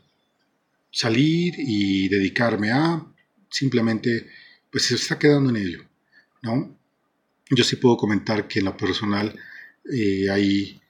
salir 0.91 1.55
y 1.59 2.09
dedicarme 2.09 2.71
a 2.71 3.05
simplemente 3.50 4.29
pues 4.71 4.87
se 4.87 4.95
está 4.95 5.19
quedando 5.19 5.50
en 5.50 5.57
ello, 5.57 5.85
¿no? 6.43 6.76
Yo 7.50 7.62
sí 7.62 7.76
puedo 7.76 7.97
comentar 7.97 8.49
que 8.49 8.61
en 8.61 8.64
lo 8.64 8.76
personal 8.76 9.38
eh, 9.93 10.31
hay, 10.31 10.81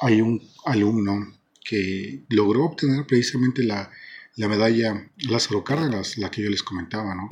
hay 0.00 0.20
un 0.20 0.42
alumno 0.64 1.38
que 1.62 2.24
logró 2.30 2.64
obtener 2.64 3.06
precisamente 3.06 3.62
la, 3.62 3.90
la 4.36 4.48
medalla 4.48 5.10
Lázaro 5.18 5.62
Cárdenas, 5.62 6.18
la 6.18 6.30
que 6.30 6.42
yo 6.42 6.50
les 6.50 6.62
comentaba, 6.62 7.14
¿no? 7.14 7.28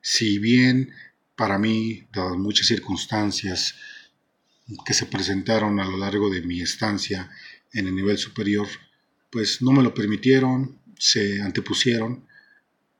Si 0.00 0.38
bien 0.38 0.92
para 1.36 1.58
mí, 1.58 2.08
dadas 2.12 2.38
muchas 2.38 2.66
circunstancias 2.66 3.76
que 4.84 4.94
se 4.94 5.06
presentaron 5.06 5.78
a 5.78 5.84
lo 5.84 5.98
largo 5.98 6.30
de 6.30 6.42
mi 6.42 6.60
estancia 6.60 7.30
en 7.72 7.86
el 7.86 7.94
nivel 7.94 8.16
superior, 8.16 8.66
pues 9.30 9.62
no 9.62 9.72
me 9.72 9.82
lo 9.82 9.94
permitieron, 9.94 10.78
se 10.98 11.40
antepusieron 11.42 12.26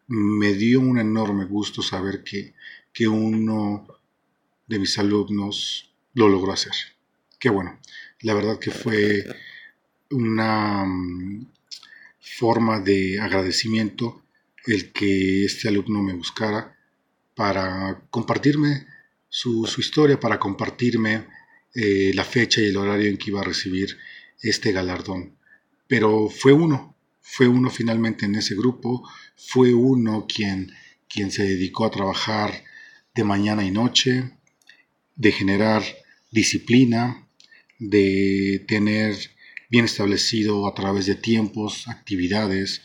me 0.09 0.54
dio 0.54 0.80
un 0.80 0.99
enorme 0.99 1.45
gusto 1.45 1.83
saber 1.83 2.23
que, 2.23 2.54
que 2.92 3.09
uno 3.09 3.87
de 4.66 4.78
mis 4.78 4.99
alumnos 4.99 5.90
lo 6.14 6.28
logró 6.28 6.52
hacer. 6.52 6.73
Qué 7.38 7.50
bueno, 7.50 7.78
la 8.21 8.35
verdad 8.35 8.59
que 8.59 8.71
fue 8.71 9.25
una 10.11 10.85
mm, 10.85 11.47
forma 12.21 12.80
de 12.80 13.21
agradecimiento 13.21 14.23
el 14.66 14.92
que 14.92 15.45
este 15.45 15.68
alumno 15.68 16.02
me 16.02 16.14
buscara 16.14 16.76
para 17.35 18.02
compartirme 18.11 18.87
su, 19.28 19.68
historia, 19.78 20.18
para 20.18 20.38
compartirme 20.38 21.26
eh, 21.75 22.12
la 22.14 22.25
fecha 22.25 22.61
y 22.61 22.68
el 22.68 22.76
horario 22.76 23.09
en 23.09 23.18
que 23.18 23.30
iba 23.30 23.40
a 23.40 23.45
recibir 23.45 23.97
este 24.40 24.73
galardón. 24.73 25.37
Pero 25.88 26.28
fue 26.28 26.52
uno, 26.52 26.97
fue 27.21 27.49
uno 27.49 27.71
finalmente 27.71 28.26
en 28.26 28.37
ese 28.37 28.55
grupo, 28.55 29.09
fue 29.37 29.75
uno 29.75 30.26
quien, 30.26 30.73
quien 31.09 31.31
se 31.31 31.45
dedicó 31.45 31.85
a 31.85 31.90
trabajar 31.90 32.64
de 33.14 33.25
mañana 33.25 33.64
y 33.64 33.71
noche, 33.71 34.33
de 35.16 35.33
generar 35.33 35.83
disciplina, 36.31 37.26
de 37.78 38.64
tener 38.69 39.16
bien 39.69 39.85
establecido 39.85 40.66
a 40.66 40.75
través 40.75 41.07
de 41.07 41.14
tiempos, 41.14 41.88
actividades, 41.88 42.83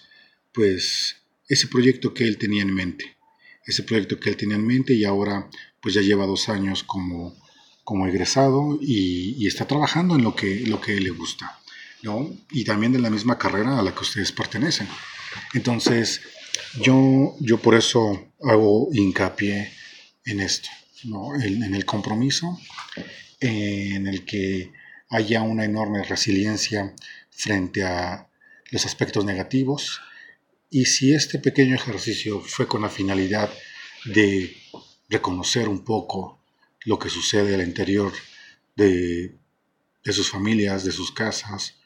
pues 0.53 1.17
ese 1.47 1.67
proyecto 1.67 2.13
que 2.13 2.25
él 2.25 2.37
tenía 2.37 2.63
en 2.63 2.73
mente, 2.73 3.17
ese 3.65 3.83
proyecto 3.83 4.19
que 4.19 4.29
él 4.29 4.37
tenía 4.37 4.55
en 4.55 4.65
mente 4.65 4.93
y 4.93 5.03
ahora 5.05 5.49
pues 5.81 5.93
ya 5.93 6.01
lleva 6.01 6.25
dos 6.25 6.49
años 6.49 6.83
como, 6.83 7.35
como 7.83 8.07
egresado 8.07 8.77
y, 8.81 9.35
y 9.37 9.47
está 9.47 9.65
trabajando 9.67 10.15
en 10.15 10.23
lo 10.23 10.35
que, 10.35 10.61
lo 10.61 10.79
que 10.79 10.99
le 10.99 11.09
gusta. 11.09 11.60
Y 12.49 12.63
también 12.63 12.91
de 12.91 12.99
la 12.99 13.09
misma 13.09 13.37
carrera 13.37 13.77
a 13.77 13.83
la 13.83 13.93
que 13.93 14.01
ustedes 14.01 14.31
pertenecen. 14.31 14.87
Entonces, 15.53 16.21
yo, 16.79 17.35
yo 17.39 17.57
por 17.59 17.75
eso 17.75 18.33
hago 18.41 18.89
hincapié 18.91 19.71
en 20.25 20.39
esto, 20.39 20.69
en, 21.03 21.75
el 21.75 21.85
compromiso, 21.85 22.59
en 23.39 24.07
el 24.07 24.25
que 24.25 24.71
haya 25.09 25.41
una 25.41 25.65
enorme 25.65 26.03
resiliencia 26.03 26.93
frente 27.29 27.83
a 27.83 28.27
los 28.71 28.85
aspectos 28.85 29.25
negativos. 29.25 30.01
Y 30.69 30.85
si 30.85 31.13
este 31.13 31.39
pequeño 31.39 31.75
ejercicio 31.75 32.39
fue 32.39 32.67
con 32.67 32.81
la 32.81 32.89
finalidad 32.89 33.51
de 34.05 34.55
reconocer 35.09 35.67
un 35.67 35.83
poco 35.83 36.39
lo 36.85 36.97
que 36.97 37.09
sucede 37.09 37.53
al 37.53 37.61
interior 37.61 38.11
de, 38.75 39.35
de 40.03 40.13
sus 40.13 40.29
familias, 40.29 40.83
de 40.83 40.91
sus 40.91 41.11
casas, 41.11 41.80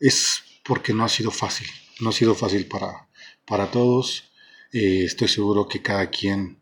es 0.00 0.42
porque 0.64 0.92
no 0.92 1.04
ha 1.04 1.08
sido 1.08 1.30
fácil, 1.30 1.68
no 2.00 2.10
ha 2.10 2.12
sido 2.12 2.34
fácil 2.34 2.66
para, 2.66 3.08
para 3.46 3.70
todos. 3.70 4.30
Eh, 4.72 5.04
estoy 5.04 5.28
seguro 5.28 5.68
que 5.68 5.82
cada 5.82 6.10
quien 6.10 6.58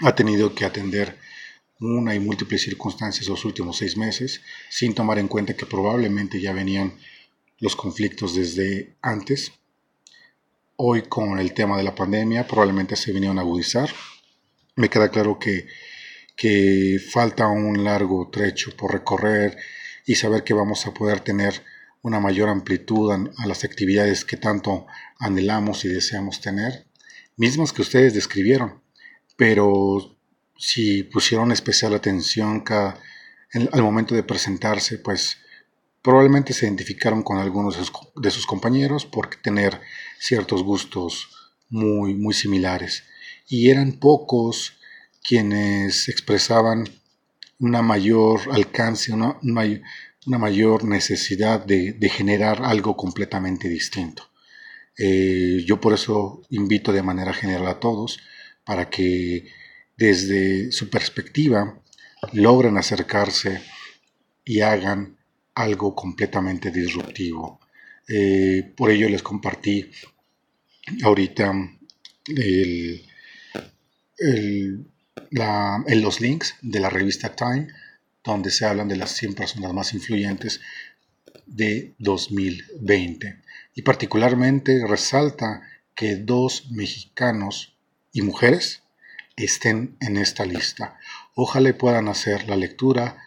ha 0.00 0.14
tenido 0.14 0.54
que 0.54 0.64
atender 0.64 1.18
una 1.80 2.14
y 2.14 2.20
múltiples 2.20 2.62
circunstancias 2.62 3.28
los 3.28 3.44
últimos 3.44 3.78
seis 3.78 3.96
meses, 3.96 4.42
sin 4.68 4.94
tomar 4.94 5.18
en 5.18 5.28
cuenta 5.28 5.56
que 5.56 5.66
probablemente 5.66 6.40
ya 6.40 6.52
venían 6.52 6.98
los 7.58 7.74
conflictos 7.76 8.34
desde 8.34 8.94
antes. 9.02 9.52
Hoy 10.76 11.02
con 11.02 11.38
el 11.38 11.52
tema 11.52 11.76
de 11.76 11.84
la 11.84 11.94
pandemia 11.94 12.46
probablemente 12.46 12.96
se 12.96 13.12
vinieron 13.12 13.38
a 13.38 13.42
agudizar. 13.42 13.90
Me 14.76 14.88
queda 14.88 15.10
claro 15.10 15.38
que, 15.38 15.66
que 16.36 16.98
falta 17.12 17.48
un 17.48 17.84
largo 17.84 18.28
trecho 18.30 18.74
por 18.76 18.92
recorrer 18.92 19.58
y 20.06 20.14
saber 20.14 20.42
que 20.42 20.54
vamos 20.54 20.86
a 20.86 20.94
poder 20.94 21.20
tener 21.20 21.62
una 22.02 22.20
mayor 22.20 22.48
amplitud 22.48 23.12
a, 23.12 23.46
las 23.46 23.64
actividades 23.64 24.24
que 24.24 24.36
tanto 24.36 24.86
anhelamos 25.18 25.84
y 25.84 25.88
deseamos 25.88 26.40
tener, 26.40 26.86
mismas 27.36 27.72
que 27.72 27.82
ustedes 27.82 28.14
describieron, 28.14 28.82
pero 29.36 30.16
si 30.56 31.02
pusieron 31.04 31.52
especial 31.52 31.94
atención 31.94 32.64
al 32.68 33.82
momento 33.82 34.14
de 34.14 34.22
presentarse, 34.22 34.98
pues 34.98 35.38
probablemente 36.02 36.52
se 36.52 36.66
identificaron 36.66 37.22
con 37.22 37.38
algunos 37.38 37.76
de 38.16 38.30
sus 38.30 38.46
compañeros 38.46 39.06
por 39.06 39.28
tener 39.36 39.80
ciertos 40.18 40.62
gustos 40.62 41.28
muy, 41.68 42.14
muy 42.14 42.34
similares. 42.34 43.04
Y 43.48 43.70
eran 43.70 43.92
pocos 43.92 44.78
quienes 45.22 46.08
expresaban 46.08 46.88
una 47.58 47.82
mayor 47.82 48.40
alcance, 48.52 49.12
una, 49.12 49.38
mayor 49.42 49.82
una 50.26 50.38
mayor 50.38 50.84
necesidad 50.84 51.64
de, 51.64 51.96
generar 52.10 52.62
algo 52.62 52.96
completamente 52.96 53.68
distinto. 53.68 54.28
Eh, 54.98 55.64
yo 55.66 55.80
por 55.80 55.94
eso 55.94 56.42
invito 56.50 56.92
de 56.92 57.02
manera 57.02 57.32
general 57.32 57.66
a 57.68 57.80
todos 57.80 58.20
para 58.64 58.90
que 58.90 59.46
desde 59.96 60.72
su 60.72 60.90
perspectiva 60.90 61.80
logren 62.32 62.76
acercarse 62.76 63.62
y 64.44 64.60
hagan 64.60 65.16
algo 65.54 65.94
completamente 65.94 66.70
disruptivo. 66.70 67.60
Eh, 68.08 68.72
por 68.76 68.90
ello 68.90 69.08
les 69.08 69.22
compartí 69.22 69.90
ahorita 71.02 71.52
los 75.30 76.20
links 76.20 76.56
de 76.60 76.80
la 76.80 76.90
revista 76.90 77.34
Time 77.34 77.68
donde 78.24 78.50
se 78.50 78.66
hablan 78.66 78.88
de 78.88 78.96
las 78.96 79.10
100 79.12 79.34
personas 79.34 79.72
más 79.72 79.94
influyentes 79.94 80.60
de 81.46 81.94
2020. 81.98 83.42
Y 83.74 83.82
particularmente 83.82 84.84
resalta 84.86 85.62
que 85.94 86.16
dos 86.16 86.70
mexicanos 86.70 87.74
y 88.12 88.22
mujeres 88.22 88.82
estén 89.36 89.96
en 90.00 90.16
esta 90.16 90.44
lista. 90.44 90.98
Ojalá 91.34 91.72
puedan 91.76 92.08
hacer 92.08 92.48
la 92.48 92.56
lectura, 92.56 93.18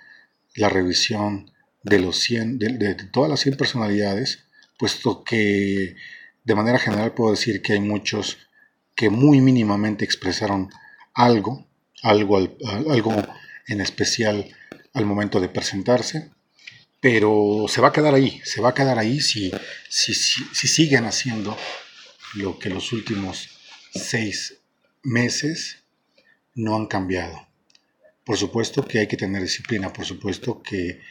la 0.56 0.70
revisión 0.70 1.52
de, 1.84 2.00
los 2.00 2.20
100, 2.20 2.60
de, 2.60 2.96
todas 3.12 3.30
las 3.30 3.42
100 3.42 3.58
personalidades, 3.58 4.46
puesto 4.78 5.24
que 5.24 5.96
de 6.44 6.56
manera 6.56 6.80
general 6.80 7.14
puedo 7.14 7.32
decir 7.32 7.62
que 7.62 7.74
hay 7.74 7.80
muchos 7.80 8.38
que 8.96 9.10
muy 9.10 9.42
mínimamente 9.42 10.06
expresaron 10.06 10.70
algo, 11.14 11.68
algo, 12.04 12.38
algo 12.38 13.16
en 13.68 13.82
especial 13.82 14.54
al 14.94 15.06
momento 15.06 15.40
de 15.40 15.50
presentarse, 15.50 16.32
pero 17.00 17.66
se 17.68 17.82
va 17.82 17.90
a 17.90 17.92
quedar 17.92 18.14
ahí, 18.14 18.42
se 18.44 18.62
va 18.62 18.70
a 18.70 18.74
quedar 18.74 18.98
ahí 18.98 19.20
si, 19.20 19.52
si, 19.90 20.14
si 20.14 20.68
siguen 20.68 21.06
haciendo 21.06 21.58
lo 22.36 22.58
que 22.58 22.70
los 22.70 22.94
últimos 22.94 23.50
seis 23.94 24.60
meses 25.04 25.84
no 26.56 26.76
han 26.76 26.88
cambiado. 26.88 27.48
Por 28.24 28.38
supuesto 28.38 28.86
que 28.86 29.00
hay 29.00 29.08
que 29.08 29.18
tener 29.18 29.42
disciplina, 29.42 29.92
por 29.92 30.06
supuesto 30.06 30.62
que 30.62 31.02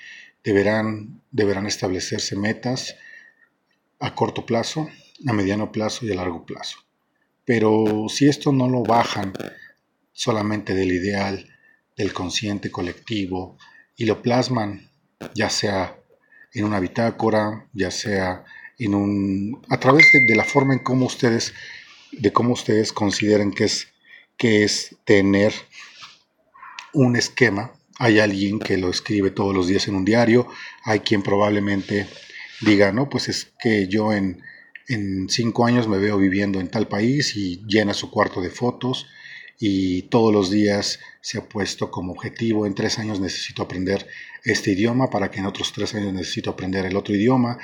deberán, 0.43 1.23
deberán 1.31 1.67
establecerse 1.67 2.37
metas 2.37 2.97
a 3.99 4.15
corto 4.15 4.47
plazo, 4.47 4.89
a 5.27 5.33
mediano 5.33 5.71
plazo 5.71 6.07
y 6.07 6.13
a 6.13 6.15
largo 6.15 6.47
plazo. 6.47 6.79
Pero 7.45 8.07
si 8.09 8.29
esto 8.29 8.53
no 8.53 8.69
lo 8.69 8.83
bajan 8.83 9.33
solamente 10.13 10.75
del 10.75 10.93
ideal, 10.93 11.49
del 11.97 12.13
consciente 12.13 12.71
colectivo, 12.71 13.59
y 14.03 14.05
lo 14.05 14.21
plasman 14.21 14.91
ya 15.33 15.49
sea 15.49 15.97
en 16.53 16.65
una 16.65 16.81
bitácora, 16.81 17.69
ya 17.73 17.93
sea 17.93 18.45
en 18.77 18.97
un 18.97 19.63
a 19.69 19.79
través 19.79 20.11
de, 20.13 20.35
la 20.35 20.43
forma 20.43 20.75
en 20.75 20.81
cómo 20.81 21.07
ustedes 21.07 21.55
de 22.11 22.33
cómo 22.33 22.53
ustedes 22.53 22.93
consideren 22.93 23.53
que 23.53 23.63
es 23.63 23.93
que 24.37 24.65
es 24.65 24.97
tener 25.05 25.53
un 26.93 27.15
esquema. 27.15 27.75
Hay 28.01 28.19
alguien 28.19 28.59
que 28.59 28.77
lo 28.77 28.91
escribe 28.91 29.31
todos 29.31 29.55
los 29.55 29.69
días 29.69 29.87
en 29.87 29.95
un 29.95 30.05
diario, 30.05 30.49
hay 30.85 30.99
quien 31.01 31.23
probablemente 31.23 32.09
diga, 32.61 32.91
no, 32.91 33.09
pues 33.09 33.29
es 33.29 33.53
que 33.61 33.87
yo 33.87 34.13
en, 34.13 34.43
en 34.89 35.29
cinco 35.29 35.65
años 35.65 35.87
me 35.87 35.99
veo 35.99 36.19
viviendo 36.19 36.59
en 36.59 36.73
tal 36.73 36.89
país 36.89 37.37
y 37.37 37.63
llena 37.69 37.95
su 37.95 38.11
cuarto 38.11 38.41
de 38.41 38.51
fotos 38.51 39.07
y 39.65 40.03
todos 40.03 40.33
los 40.33 40.51
días 40.51 40.99
se 41.21 41.39
ha 41.39 41.49
puesto 41.49 41.89
como 41.89 42.15
objetivo, 42.15 42.67
en 42.67 42.75
tres 42.75 42.99
años 42.99 43.21
necesito 43.21 43.63
aprender 43.63 44.09
este 44.43 44.73
idioma 44.73 45.09
para 45.09 45.31
que 45.31 45.39
en 45.39 45.47
otros 45.47 45.73
tres 45.73 45.95
años 45.95 46.13
necesito 46.13 46.51
aprender 46.51 46.85
el 46.85 46.97
otro 46.97 47.15
idioma 47.15 47.59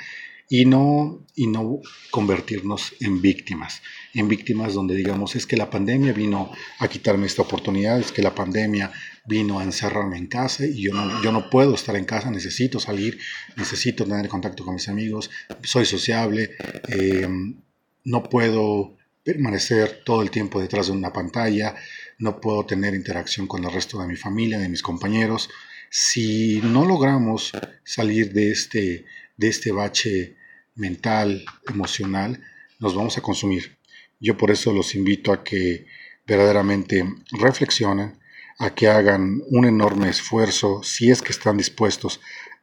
y 0.47 0.63
no, 0.63 1.27
y 1.35 1.47
no 1.47 1.81
convertirnos 2.09 2.93
en 3.01 3.21
víctimas, 3.21 3.81
en 4.13 4.29
víctimas 4.29 4.73
donde 4.73 4.95
digamos 4.95 5.35
es 5.35 5.45
que 5.45 5.57
la 5.57 5.69
pandemia 5.69 6.13
vino 6.13 6.53
a 6.77 6.87
quitarme 6.87 7.27
esta 7.27 7.41
oportunidad, 7.41 7.99
es 7.99 8.13
que 8.13 8.21
la 8.21 8.33
pandemia 8.33 8.93
vino 9.25 9.59
a 9.59 9.65
encerrarme 9.65 10.17
en 10.17 10.27
casa 10.27 10.65
y 10.65 10.83
yo 10.83 10.93
no, 10.93 11.21
yo 11.21 11.33
no 11.33 11.49
puedo 11.49 11.75
estar 11.75 11.97
en 11.97 12.05
casa, 12.05 12.31
necesito 12.31 12.79
salir, 12.79 13.19
necesito 13.57 14.05
tener 14.05 14.29
contacto 14.29 14.63
con 14.63 14.75
mis 14.75 14.87
amigos, 14.87 15.29
soy 15.63 15.85
sociable, 15.85 16.51
em, 16.87 17.57
no 18.05 18.23
puedo 18.23 18.95
permanecer 19.23 20.01
todo 20.05 20.21
el 20.21 20.31
tiempo 20.31 20.59
detrás 20.59 20.87
de 20.87 20.93
una 20.93 21.13
pantalla, 21.13 21.75
no 22.17 22.39
puedo 22.39 22.65
tener 22.65 22.93
interacción 22.93 23.47
con 23.47 23.63
el 23.63 23.71
resto 23.71 23.99
de 23.99 24.07
mi 24.07 24.15
familia, 24.15 24.59
de 24.59 24.69
mis 24.69 24.81
compañeros. 24.81 25.49
Si 25.89 26.61
no 26.63 26.85
logramos 26.85 27.51
salir 27.83 28.33
de 28.33 28.51
este, 28.51 29.05
de 29.37 29.47
este 29.47 29.71
bache 29.71 30.35
mental, 30.75 31.45
emocional, 31.67 32.41
nos 32.79 32.95
vamos 32.95 33.17
a 33.17 33.21
consumir. 33.21 33.77
Yo 34.19 34.37
por 34.37 34.51
eso 34.51 34.73
los 34.73 34.95
invito 34.95 35.31
a 35.31 35.43
que 35.43 35.85
verdaderamente 36.25 37.03
reflexionen, 37.31 38.19
a 38.57 38.75
que 38.75 38.87
hagan 38.87 39.41
un 39.47 39.65
enorme 39.65 40.09
esfuerzo, 40.09 40.83
si 40.83 41.09
es 41.09 41.21
que 41.21 41.31
están 41.31 41.57
dispuestos 41.57 42.19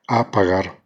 a 0.07 0.31
pagar 0.31 0.81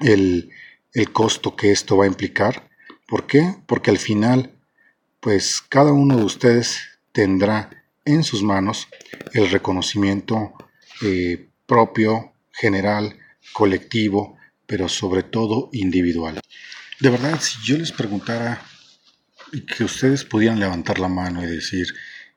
el, 0.00 0.50
el 0.92 1.12
costo 1.12 1.54
que 1.56 1.70
esto 1.70 1.96
va 1.96 2.04
a 2.04 2.08
implicar. 2.08 2.68
¿Por 3.06 3.26
qué? 3.26 3.54
Porque 3.66 3.90
al 3.90 3.98
final, 3.98 4.55
pues 5.20 5.62
cada 5.68 5.92
uno 5.92 6.16
de 6.16 6.24
ustedes 6.24 6.80
tendrá 7.12 7.70
en 8.04 8.22
sus 8.22 8.42
manos 8.42 8.88
el 9.32 9.50
reconocimiento 9.50 10.54
eh, 11.02 11.48
propio, 11.66 12.32
general, 12.52 13.16
colectivo, 13.52 14.36
pero 14.66 14.88
sobre 14.88 15.22
todo 15.22 15.68
individual. 15.72 16.40
De 17.00 17.10
verdad, 17.10 17.40
si 17.40 17.58
yo 17.62 17.76
les 17.76 17.92
preguntara 17.92 18.62
que 19.76 19.84
ustedes 19.84 20.24
pudieran 20.24 20.60
levantar 20.60 20.98
la 20.98 21.08
mano 21.08 21.42
y 21.42 21.46
decir, 21.46 21.86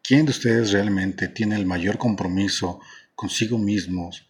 ¿quién 0.04 0.26
de 0.26 0.32
ustedes 0.32 0.72
realmente 0.72 1.28
tiene 1.28 1.56
el 1.56 1.66
mayor 1.66 1.98
compromiso 1.98 2.80
consigo 3.16 3.58
mismos 3.58 4.28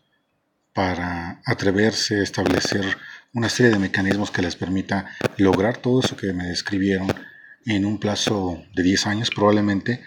para 0.74 1.42
atreverse 1.46 2.20
a 2.20 2.24
establecer 2.24 2.86
una 3.34 3.50
serie 3.50 3.72
de 3.72 3.80
mecanismos 3.80 4.32
que 4.32 4.42
les 4.42 4.56
permita 4.56 5.16
lograr 5.38 5.78
todo 5.78 6.00
eso 6.00 6.16
que 6.16 6.34
me 6.34 6.46
describieron 6.46 7.08
en 7.66 7.86
un 7.86 8.00
plazo 8.00 8.64
de 8.74 8.84
10 8.84 9.08
años 9.08 9.30
probablemente, 9.30 10.02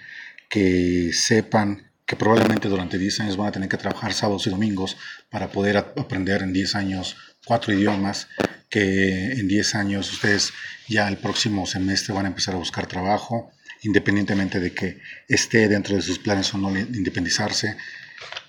que 0.48 1.10
sepan 1.12 1.90
que 2.06 2.16
probablemente 2.16 2.68
durante 2.68 2.98
10 2.98 3.20
años 3.20 3.36
van 3.36 3.48
a 3.48 3.52
tener 3.52 3.68
que 3.68 3.76
trabajar 3.76 4.12
sábados 4.12 4.46
y 4.46 4.50
domingos 4.50 4.96
para 5.30 5.50
poder 5.50 5.76
aprender 5.76 6.42
en 6.42 6.52
10 6.52 6.74
años 6.74 7.16
cuatro 7.46 7.72
idiomas, 7.72 8.28
que 8.68 9.32
en 9.32 9.48
10 9.48 9.74
años 9.76 10.12
ustedes 10.12 10.52
ya 10.88 11.08
el 11.08 11.18
próximo 11.18 11.66
semestre 11.66 12.14
van 12.14 12.26
a 12.26 12.28
empezar 12.28 12.54
a 12.54 12.58
buscar 12.58 12.86
trabajo, 12.86 13.50
independientemente 13.82 14.60
de 14.60 14.72
que 14.72 15.00
esté 15.28 15.68
dentro 15.68 15.96
de 15.96 16.02
sus 16.02 16.18
planes 16.18 16.52
o 16.54 16.58
no 16.58 16.76
independizarse. 16.76 17.76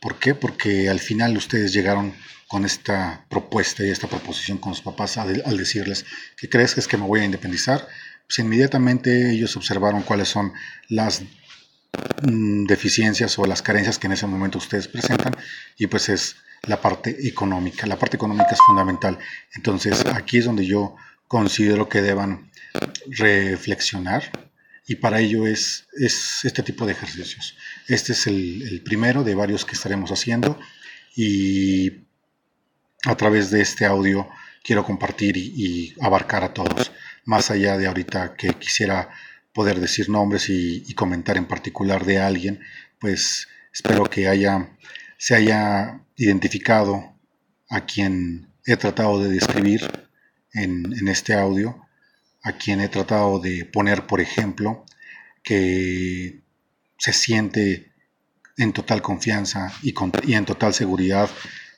¿Por 0.02 0.20
qué? 0.20 0.36
Porque 0.36 0.90
al 0.90 1.00
final 1.00 1.36
ustedes 1.38 1.74
llegaron 1.74 2.14
con 2.48 2.66
esta 2.66 3.26
propuesta 3.30 3.84
y 3.84 3.90
esta 3.90 4.08
proposición 4.08 4.60
con 4.60 4.76
sus 4.76 4.84
papás 4.84 5.18
al, 5.18 5.58
decirles 5.58 6.06
que 6.38 6.50
crees 6.50 6.76
que 6.76 6.82
es 6.82 6.88
que 6.88 6.98
me 6.98 7.08
voy 7.08 7.22
a 7.22 7.26
independizar, 7.26 7.88
pues 8.34 8.48
inmediatamente 8.48 9.30
ellos 9.30 9.56
observaron 9.58 10.02
cuáles 10.02 10.28
son 10.28 10.54
las 10.90 11.22
mm, 12.24 12.66
deficiencias 12.66 13.38
o 13.38 13.46
las 13.46 13.62
carencias 13.62 14.00
que 14.00 14.08
en 14.08 14.14
ese 14.14 14.26
momento 14.26 14.58
ustedes 14.58 14.88
presentan 14.88 15.36
y 15.78 15.86
pues 15.86 16.10
es 16.10 16.38
la 16.64 16.82
parte 16.82 17.16
económica. 17.28 17.86
La 17.86 18.00
parte 18.00 18.16
económica 18.16 18.50
es 18.54 18.60
fundamental. 18.66 19.20
Entonces 19.54 20.04
aquí 20.08 20.40
es 20.40 20.46
donde 20.46 20.66
yo 20.66 20.96
considero 21.28 21.88
que 21.90 22.02
deban 22.02 22.50
reflexionar 23.06 24.32
y 24.88 24.96
para 24.96 25.20
ello 25.20 25.46
es, 25.46 25.86
es 25.94 26.44
este 26.44 26.64
tipo 26.64 26.88
de 26.88 26.94
ejercicios. 26.94 27.56
Este 27.88 28.14
es 28.14 28.26
el, 28.26 28.82
primero 28.84 29.24
de 29.24 29.36
varios 29.36 29.64
que 29.64 29.76
estaremos 29.76 30.10
haciendo 30.10 30.60
y 31.16 32.00
a 33.06 33.16
través 33.16 33.52
de 33.52 33.62
este 33.62 33.86
audio 33.86 34.28
quiero 34.64 34.84
compartir 34.84 35.38
y, 35.38 35.94
abarcar 36.02 36.44
a 36.44 36.52
todos, 36.52 36.92
más 37.26 37.52
allá 37.52 37.78
de 37.78 37.88
ahorita 37.88 38.36
que 38.36 38.50
quisiera 38.54 39.10
poder 39.54 39.80
decir 39.80 40.10
nombres 40.10 40.50
y, 40.50 40.84
y 40.88 40.94
comentar 40.94 41.38
en 41.38 41.46
particular 41.46 42.06
de 42.06 42.20
alguien, 42.20 42.60
pues 43.00 43.48
espero 43.72 44.06
que 44.10 44.28
haya 44.28 44.70
se 45.24 45.36
haya 45.36 46.02
identificado 46.18 47.16
a 47.70 47.86
quien 47.86 48.50
he 48.66 48.76
tratado 48.76 49.24
de 49.24 49.30
describir 49.30 50.10
en, 50.54 51.08
este 51.08 51.34
audio, 51.34 51.88
a 52.42 52.58
quien 52.58 52.82
he 52.82 52.90
tratado 52.90 53.40
de 53.40 53.64
poner 53.64 54.06
por 54.06 54.20
ejemplo, 54.20 54.86
que 55.42 56.42
se 56.98 57.14
siente 57.14 57.94
en 58.58 58.74
total 58.74 59.02
confianza 59.02 59.72
y, 59.82 59.94
en 60.34 60.44
total 60.44 60.74
seguridad 60.74 61.30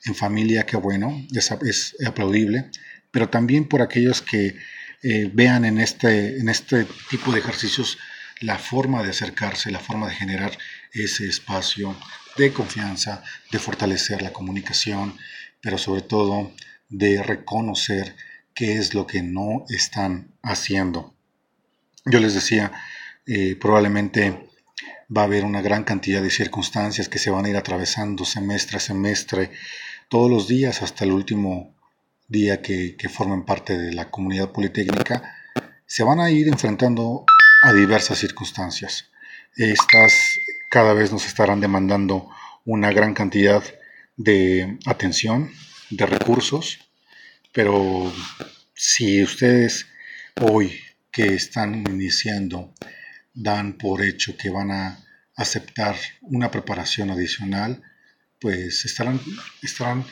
en 0.04 0.16
familia, 0.16 0.66
que 0.66 0.76
bueno, 0.76 1.16
es, 1.32 1.96
aplaudible, 2.04 2.72
pero 3.12 3.28
también 3.28 3.68
por 3.68 3.80
aquellos 3.80 4.22
que 4.22 4.56
eh, 5.02 5.30
vean 5.32 5.64
en 5.64 5.78
este, 5.78 6.38
en 6.38 6.48
este 6.48 6.86
tipo 7.10 7.32
de 7.32 7.40
ejercicios 7.40 7.98
la 8.40 8.58
forma 8.58 9.02
de 9.02 9.10
acercarse, 9.10 9.70
la 9.70 9.80
forma 9.80 10.08
de 10.08 10.14
generar 10.14 10.56
ese 10.92 11.26
espacio 11.26 11.96
de 12.36 12.52
confianza, 12.52 13.22
de 13.50 13.58
fortalecer 13.58 14.22
la 14.22 14.32
comunicación, 14.32 15.16
pero 15.60 15.78
sobre 15.78 16.02
todo 16.02 16.52
de 16.88 17.22
reconocer 17.22 18.14
qué 18.54 18.74
es 18.78 18.94
lo 18.94 19.06
que 19.06 19.22
no 19.22 19.64
están 19.68 20.32
haciendo. 20.42 21.14
Yo 22.04 22.20
les 22.20 22.34
decía, 22.34 22.72
eh, 23.26 23.56
probablemente 23.56 24.48
va 25.14 25.22
a 25.22 25.24
haber 25.24 25.44
una 25.44 25.62
gran 25.62 25.84
cantidad 25.84 26.22
de 26.22 26.30
circunstancias 26.30 27.08
que 27.08 27.18
se 27.18 27.30
van 27.30 27.44
a 27.44 27.48
ir 27.48 27.56
atravesando 27.56 28.24
semestre 28.24 28.78
a 28.78 28.80
semestre, 28.80 29.50
todos 30.08 30.30
los 30.30 30.48
días 30.48 30.82
hasta 30.82 31.04
el 31.04 31.12
último 31.12 31.75
día 32.28 32.62
que, 32.62 32.96
que 32.96 33.08
formen 33.08 33.44
parte 33.44 33.76
de 33.76 33.92
la 33.92 34.10
comunidad 34.10 34.52
politécnica, 34.52 35.22
se 35.86 36.02
van 36.02 36.20
a 36.20 36.30
ir 36.30 36.48
enfrentando 36.48 37.24
a 37.62 37.72
diversas 37.72 38.18
circunstancias. 38.18 39.10
Estas 39.56 40.12
cada 40.70 40.92
vez 40.92 41.12
nos 41.12 41.26
estarán 41.26 41.60
demandando 41.60 42.28
una 42.64 42.92
gran 42.92 43.14
cantidad 43.14 43.62
de 44.16 44.78
atención, 44.86 45.50
de 45.90 46.06
recursos, 46.06 46.78
pero 47.52 48.12
si 48.74 49.22
ustedes 49.22 49.86
hoy 50.40 50.78
que 51.10 51.34
están 51.34 51.84
iniciando 51.88 52.74
dan 53.32 53.78
por 53.78 54.02
hecho 54.02 54.36
que 54.36 54.50
van 54.50 54.70
a 54.70 54.98
aceptar 55.36 55.96
una 56.22 56.50
preparación 56.50 57.10
adicional, 57.10 57.82
pues 58.40 58.84
estarán, 58.84 59.20
estarán 59.62 60.04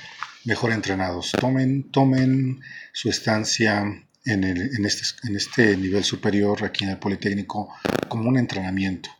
mejor 0.45 0.73
entrenados. 0.73 1.33
Tomen, 1.33 1.91
tomen 1.91 2.61
su 2.93 3.09
estancia 3.09 3.83
en, 4.25 4.45
en, 4.45 4.87
este, 4.87 5.29
en 5.29 5.37
este 5.37 5.77
nivel 5.77 6.05
superior 6.05 6.65
aquí 6.65 6.85
en 6.85 6.91
el 6.91 6.99
Politécnico 6.99 7.75
como 8.09 8.29
un 8.29 8.39
entrenamiento. 8.39 9.11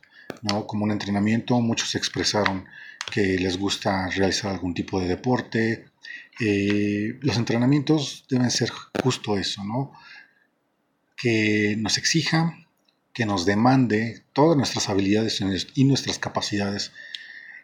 ¿no? 0.41 0.67
Como 0.67 0.85
un 0.85 0.91
entrenamiento, 0.91 1.59
muchos 1.61 1.95
expresaron 1.95 2.65
que 3.11 3.37
les 3.39 3.57
gusta 3.57 4.09
realizar 4.09 4.51
algún 4.51 4.73
tipo 4.73 4.99
de 4.99 5.07
deporte. 5.07 5.85
Eh, 6.39 7.17
los 7.21 7.37
entrenamientos 7.37 8.25
deben 8.29 8.51
ser 8.51 8.69
justo 9.03 9.37
eso, 9.37 9.63
¿no? 9.63 9.91
Que 11.15 11.75
nos 11.77 11.97
exija, 11.97 12.57
que 13.13 13.25
nos 13.25 13.45
demande 13.45 14.23
todas 14.33 14.57
nuestras 14.57 14.89
habilidades 14.89 15.41
y 15.75 15.83
nuestras 15.85 16.19
capacidades 16.19 16.91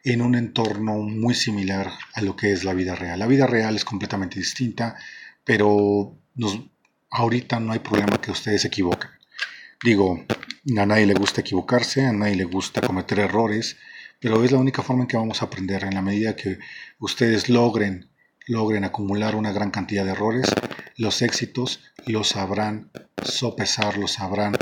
en 0.03 0.21
un 0.21 0.35
entorno 0.35 0.97
muy 0.97 1.33
similar 1.33 1.91
a 2.13 2.21
lo 2.21 2.35
que 2.35 2.51
es 2.51 2.63
la 2.63 2.73
vida 2.73 2.95
real. 2.95 3.19
La 3.19 3.27
vida 3.27 3.47
real 3.47 3.75
es 3.75 3.85
completamente 3.85 4.39
distinta, 4.39 4.95
pero 5.43 6.17
ahorita 7.11 7.59
no 7.59 7.73
hay 7.73 7.79
problema 7.79 8.19
que 8.19 8.31
ustedes 8.31 8.61
se 8.61 8.67
equivoquen. 8.67 9.09
Digo, 9.83 10.23
a 10.77 10.85
nadie 10.85 11.05
le 11.05 11.13
gusta 11.13 11.41
equivocarse, 11.41 12.05
a 12.05 12.13
nadie 12.13 12.35
le 12.35 12.43
gusta 12.45 12.81
cometer 12.81 13.19
errores, 13.19 13.77
pero 14.19 14.43
es 14.43 14.51
la 14.51 14.59
única 14.59 14.83
forma 14.83 15.03
en 15.03 15.07
que 15.07 15.17
vamos 15.17 15.41
a 15.41 15.45
aprender. 15.45 15.83
En 15.83 15.95
la 15.95 16.01
medida 16.01 16.35
que 16.35 16.59
ustedes 16.99 17.49
logren, 17.49 18.09
logren 18.47 18.83
acumular 18.83 19.35
una 19.35 19.51
gran 19.51 19.71
cantidad 19.71 20.05
de 20.05 20.11
errores, 20.11 20.45
los 20.97 21.21
éxitos 21.21 21.83
los 22.05 22.29
sabrán 22.29 22.91
sopesar, 23.23 23.97
los 23.97 24.13
sabrán 24.13 24.55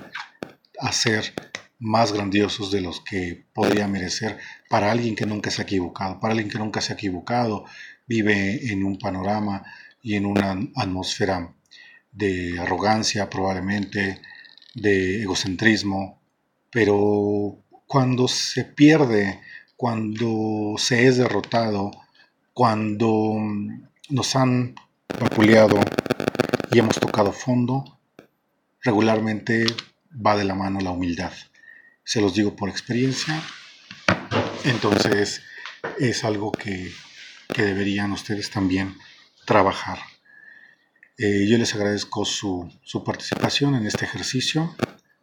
hacer 0.80 1.34
más 1.80 2.12
grandiosos 2.12 2.72
de 2.72 2.82
los 2.82 3.02
que 3.02 3.46
podría 3.54 3.88
merecer 3.88 4.38
para 4.70 4.92
alguien 4.92 5.16
que 5.16 5.26
nunca 5.26 5.50
se 5.50 5.62
ha 5.62 5.64
equivocado. 5.64 6.20
Para 6.20 6.34
alguien 6.34 6.50
que 6.50 6.60
nunca 6.60 6.82
se 6.82 6.94
ha 6.94 6.96
equivocado, 6.96 7.66
vive 8.06 8.72
en 8.72 8.84
un 8.84 8.98
panorama 9.00 9.64
y 10.02 10.16
en 10.16 10.26
una 10.26 10.58
atmósfera 10.76 11.54
de 12.12 12.60
arrogancia 12.60 13.30
probablemente, 13.30 14.22
de 14.76 15.22
egocentrismo, 15.22 16.22
pero 16.70 17.58
cuando 17.88 18.28
se 18.28 18.66
pierde, 18.66 19.40
cuando 19.78 20.76
se 20.78 21.08
es 21.08 21.18
derrotado, 21.18 21.92
cuando 22.54 23.36
nos 24.10 24.36
han 24.36 24.76
vapuleado 25.20 25.80
y 26.72 26.80
hemos 26.80 27.00
tocado 27.00 27.32
fondo, 27.32 28.00
regularmente 28.82 29.66
va 30.14 30.36
de 30.36 30.44
la 30.44 30.56
mano 30.56 30.82
la 30.82 30.92
humildad 30.92 31.32
se 32.10 32.22
los 32.22 32.34
digo 32.34 32.56
por 32.56 32.70
experiencia. 32.70 33.40
Entonces 34.64 35.44
es 36.00 36.24
algo 36.24 36.52
que, 36.52 36.92
deberían 37.56 38.12
ustedes 38.12 38.50
también 38.50 38.98
trabajar. 39.46 40.00
Eh, 41.20 41.46
yo 41.48 41.60
les 41.60 41.76
agradezco 41.76 42.26
su, 42.26 42.68
su, 42.84 43.04
participación 43.04 43.76
en 43.76 43.86
este 43.86 44.06
ejercicio. 44.06 44.76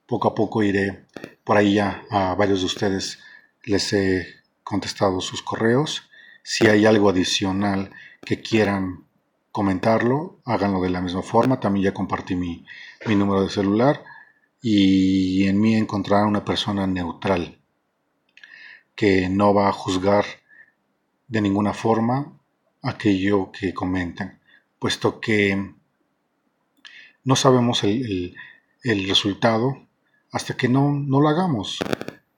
Poco 0.07 0.29
a 0.29 0.35
poco 0.37 0.63
iré 0.63 1.07
por 1.43 1.57
ahí 1.57 1.75
ya 1.75 2.05
a 2.09 2.37
varios 2.37 2.61
de 2.61 2.67
ustedes 2.67 3.19
les 3.65 3.93
he 3.93 4.37
contestado 4.63 5.21
sus 5.21 5.43
correos. 5.43 6.05
Si 6.45 6.69
hay 6.69 6.87
algo 6.87 7.11
adicional 7.11 7.91
que 8.25 8.43
quieran 8.43 9.07
comentarlo, 9.51 10.41
háganlo 10.45 10.81
de 10.83 10.91
la 10.91 11.01
misma 11.01 11.23
forma. 11.23 11.59
También 11.59 11.87
ya 11.87 11.95
compartí 11.95 12.37
mi, 12.37 12.65
mi 13.07 13.17
número 13.17 13.43
de 13.43 13.51
celular 13.51 14.05
y 14.63 15.47
en 15.47 15.61
mí 15.61 15.75
encontrar 15.75 16.27
una 16.27 16.45
persona 16.45 16.87
neutral 16.87 17.61
que 18.95 19.29
no 19.29 19.53
va 19.55 19.69
a 19.69 19.73
juzgar 19.73 20.25
de 21.29 21.41
ninguna 21.41 21.75
forma 21.75 22.33
aquello 22.83 23.51
que 23.53 23.75
comenten, 23.75 24.39
puesto 24.79 25.21
que 25.21 25.75
no 27.25 27.37
sabemos 27.37 27.85
el, 27.85 28.35
resultado 28.83 29.87
hasta 30.31 30.57
que 30.57 30.69
no, 30.69 30.93
no, 30.93 31.21
lo 31.21 31.29
hagamos. 31.29 31.79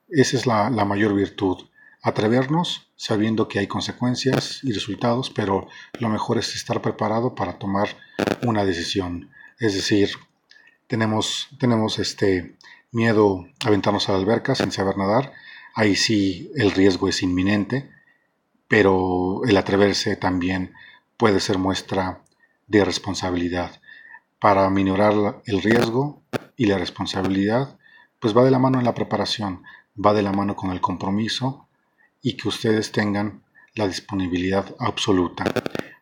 Esa 0.09 0.37
es 0.37 0.47
la, 0.47 0.71
la 0.71 0.87
mayor 0.87 1.15
virtud, 1.15 1.67
atrevernos 2.03 2.89
sabiendo 2.97 3.49
que 3.49 3.59
hay 3.59 3.67
consecuencias 3.67 4.61
y 4.65 4.73
resultados, 4.73 5.31
pero 5.31 5.69
lo 6.01 6.09
mejor 6.09 6.39
es 6.39 6.55
estar 6.57 6.81
preparado 6.81 7.35
para 7.35 7.59
tomar 7.59 7.89
una 8.43 8.65
decisión. 8.65 9.31
Es 9.61 9.75
decir, 9.75 10.11
tenemos, 10.89 11.49
tenemos 11.61 11.99
este 11.99 12.57
miedo 12.91 13.47
a 13.65 13.69
aventarnos 13.69 14.09
a 14.09 14.13
la 14.13 14.19
alberca 14.19 14.55
sin 14.55 14.73
saber 14.73 14.97
nadar. 14.97 15.33
Ahí 15.75 15.95
sí 15.95 16.51
el 16.57 16.73
riesgo 16.73 17.09
es 17.09 17.23
inminente, 17.23 17.91
pero 18.67 19.43
el 19.47 19.57
atreverse 19.57 20.17
también 20.17 20.75
puede 21.17 21.41
ser 21.41 21.59
muestra 21.59 22.23
de 22.67 22.85
responsabilidad. 22.85 23.81
Para 24.41 24.69
minorar 24.71 25.43
el 25.47 25.63
riesgo 25.63 26.23
y 26.57 26.67
la 26.67 26.79
responsabilidad, 26.79 27.79
pues 28.19 28.37
va 28.37 28.45
de 28.45 28.51
la 28.51 28.59
mano 28.59 28.79
en 28.79 28.85
la 28.85 28.95
preparación, 28.95 29.63
va 29.95 30.15
de 30.15 30.23
la 30.23 30.33
mano 30.33 30.57
con 30.57 30.71
el 30.71 30.81
compromiso 30.81 31.69
y 32.23 32.37
que 32.37 32.49
ustedes 32.49 32.93
tengan 32.93 33.43
la 33.75 33.87
disponibilidad 33.87 34.75
absoluta. 34.79 35.45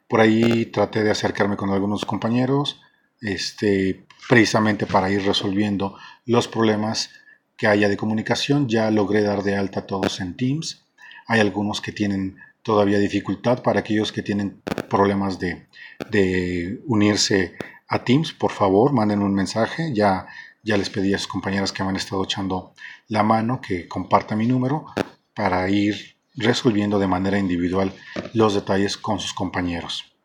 Por 0.09 0.20
ahí 0.20 0.66
traté 0.66 1.03
de 1.03 1.11
acercarme 1.11 1.57
con 1.57 1.70
algunos 1.70 2.05
compañeros, 2.05 2.81
este, 3.20 4.05
precisamente 4.28 4.86
para 4.86 5.10
ir 5.10 5.24
resolviendo 5.24 5.96
los 6.24 6.48
problemas 6.48 7.10
que 7.56 7.66
haya 7.66 7.88
de 7.88 7.96
comunicación. 7.96 8.68
Ya 8.68 8.90
logré 8.90 9.22
dar 9.22 9.42
de 9.42 9.56
alta 9.56 9.80
a 9.80 9.86
todos 9.86 10.20
en 10.20 10.36
Teams. 10.36 10.84
Hay 11.26 11.40
algunos 11.40 11.80
que 11.80 11.92
tienen 11.92 12.36
todavía 12.62 12.98
dificultad 12.98 13.62
para 13.62 13.80
aquellos 13.80 14.12
que 14.12 14.22
tienen 14.22 14.60
problemas 14.88 15.38
de, 15.38 15.66
de 16.10 16.80
unirse 16.86 17.54
a 17.88 18.04
Teams. 18.04 18.32
Por 18.32 18.52
favor, 18.52 18.92
manden 18.92 19.22
un 19.22 19.34
mensaje. 19.34 19.92
Ya, 19.94 20.26
ya 20.62 20.76
les 20.76 20.90
pedí 20.90 21.14
a 21.14 21.18
sus 21.18 21.28
compañeras 21.28 21.72
que 21.72 21.82
me 21.82 21.90
han 21.90 21.96
estado 21.96 22.24
echando 22.24 22.74
la 23.08 23.22
mano 23.22 23.60
que 23.60 23.86
compartan 23.88 24.38
mi 24.38 24.46
número 24.46 24.86
para 25.34 25.68
ir 25.70 26.16
resolviendo 26.34 26.98
de 26.98 27.06
manera 27.06 27.38
individual 27.38 27.92
los 28.34 28.54
detalles 28.54 28.96
con 28.96 29.20
sus 29.20 29.32
compañeros. 29.32 30.15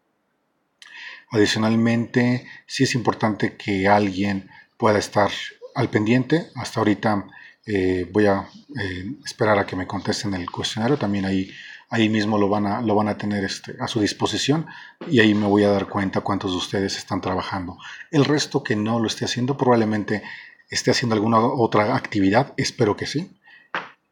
Adicionalmente, 1.31 2.45
sí 2.67 2.83
es 2.83 2.93
importante 2.93 3.55
que 3.55 3.87
alguien 3.87 4.49
pueda 4.77 4.99
estar 4.99 5.31
al 5.75 5.89
pendiente. 5.89 6.47
Hasta 6.55 6.81
ahorita 6.81 7.25
eh, 7.65 8.07
voy 8.11 8.25
a 8.25 8.49
eh, 8.79 9.05
esperar 9.23 9.57
a 9.57 9.65
que 9.65 9.77
me 9.77 9.87
contesten 9.87 10.33
el 10.33 10.51
cuestionario. 10.51 10.97
También 10.97 11.23
ahí, 11.23 11.49
ahí 11.89 12.09
mismo 12.09 12.37
lo 12.37 12.49
van 12.49 12.67
a, 12.67 12.81
lo 12.81 12.95
van 12.95 13.07
a 13.07 13.17
tener 13.17 13.45
este, 13.45 13.75
a 13.79 13.87
su 13.87 14.01
disposición 14.01 14.65
y 15.09 15.21
ahí 15.21 15.33
me 15.33 15.47
voy 15.47 15.63
a 15.63 15.69
dar 15.69 15.87
cuenta 15.87 16.19
cuántos 16.19 16.51
de 16.51 16.57
ustedes 16.57 16.97
están 16.97 17.21
trabajando. 17.21 17.77
El 18.11 18.25
resto 18.25 18.61
que 18.61 18.75
no 18.75 18.99
lo 18.99 19.07
esté 19.07 19.23
haciendo 19.23 19.55
probablemente 19.55 20.23
esté 20.69 20.91
haciendo 20.91 21.15
alguna 21.15 21.39
otra 21.39 21.95
actividad. 21.95 22.53
Espero 22.57 22.95
que 22.95 23.05
sí. 23.05 23.31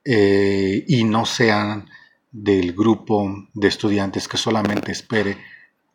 Eh, 0.05 0.85
y 0.87 1.03
no 1.03 1.25
sean 1.25 1.89
del 2.31 2.73
grupo 2.73 3.49
de 3.53 3.67
estudiantes 3.67 4.27
que 4.27 4.37
solamente 4.37 4.91
espere 4.91 5.37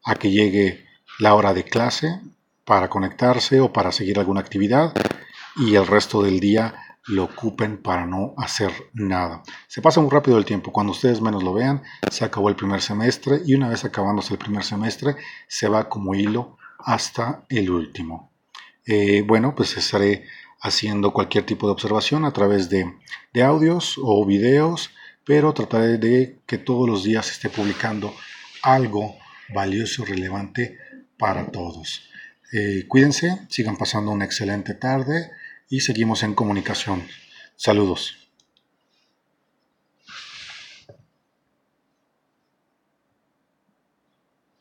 a 0.04 0.16
que 0.16 0.30
llegue 0.30 0.84
la 1.18 1.34
hora 1.34 1.54
de 1.54 1.64
clase 1.64 2.20
para 2.64 2.88
conectarse 2.88 3.60
o 3.60 3.72
para 3.72 3.92
seguir 3.92 4.18
alguna 4.18 4.40
actividad 4.40 4.94
y 5.56 5.74
el 5.76 5.86
resto 5.86 6.22
del 6.22 6.40
día 6.40 6.74
lo 7.06 7.24
ocupen 7.24 7.82
para 7.82 8.06
no 8.06 8.34
hacer 8.38 8.72
nada. 8.94 9.42
Se 9.68 9.82
pasa 9.82 10.00
muy 10.00 10.10
rápido 10.10 10.38
el 10.38 10.44
tiempo. 10.44 10.72
Cuando 10.72 10.92
ustedes 10.92 11.20
menos 11.20 11.42
lo 11.42 11.52
vean, 11.52 11.82
se 12.10 12.24
acabó 12.24 12.48
el 12.48 12.56
primer 12.56 12.80
semestre 12.80 13.40
y 13.44 13.54
una 13.54 13.68
vez 13.68 13.84
acabándose 13.84 14.32
el 14.32 14.38
primer 14.38 14.64
semestre, 14.64 15.16
se 15.46 15.68
va 15.68 15.88
como 15.88 16.14
hilo 16.14 16.56
hasta 16.78 17.44
el 17.48 17.70
último. 17.70 18.32
Eh, 18.86 19.22
bueno, 19.26 19.54
pues 19.54 19.76
estaré 19.76 20.24
haciendo 20.60 21.12
cualquier 21.12 21.44
tipo 21.44 21.66
de 21.66 21.72
observación 21.72 22.24
a 22.24 22.32
través 22.32 22.70
de, 22.70 22.90
de 23.34 23.42
audios 23.42 23.96
o 24.02 24.24
videos, 24.24 24.90
pero 25.24 25.52
trataré 25.52 25.98
de 25.98 26.40
que 26.46 26.56
todos 26.56 26.88
los 26.88 27.04
días 27.04 27.30
esté 27.30 27.50
publicando 27.50 28.14
algo 28.62 29.16
valioso 29.52 30.06
relevante 30.06 30.78
para 31.18 31.46
todos. 31.50 32.08
Eh, 32.52 32.84
cuídense, 32.88 33.40
sigan 33.48 33.76
pasando 33.76 34.10
una 34.10 34.24
excelente 34.24 34.74
tarde 34.74 35.30
y 35.68 35.80
seguimos 35.80 36.22
en 36.22 36.34
comunicación. 36.34 37.02
Saludos. 37.56 38.23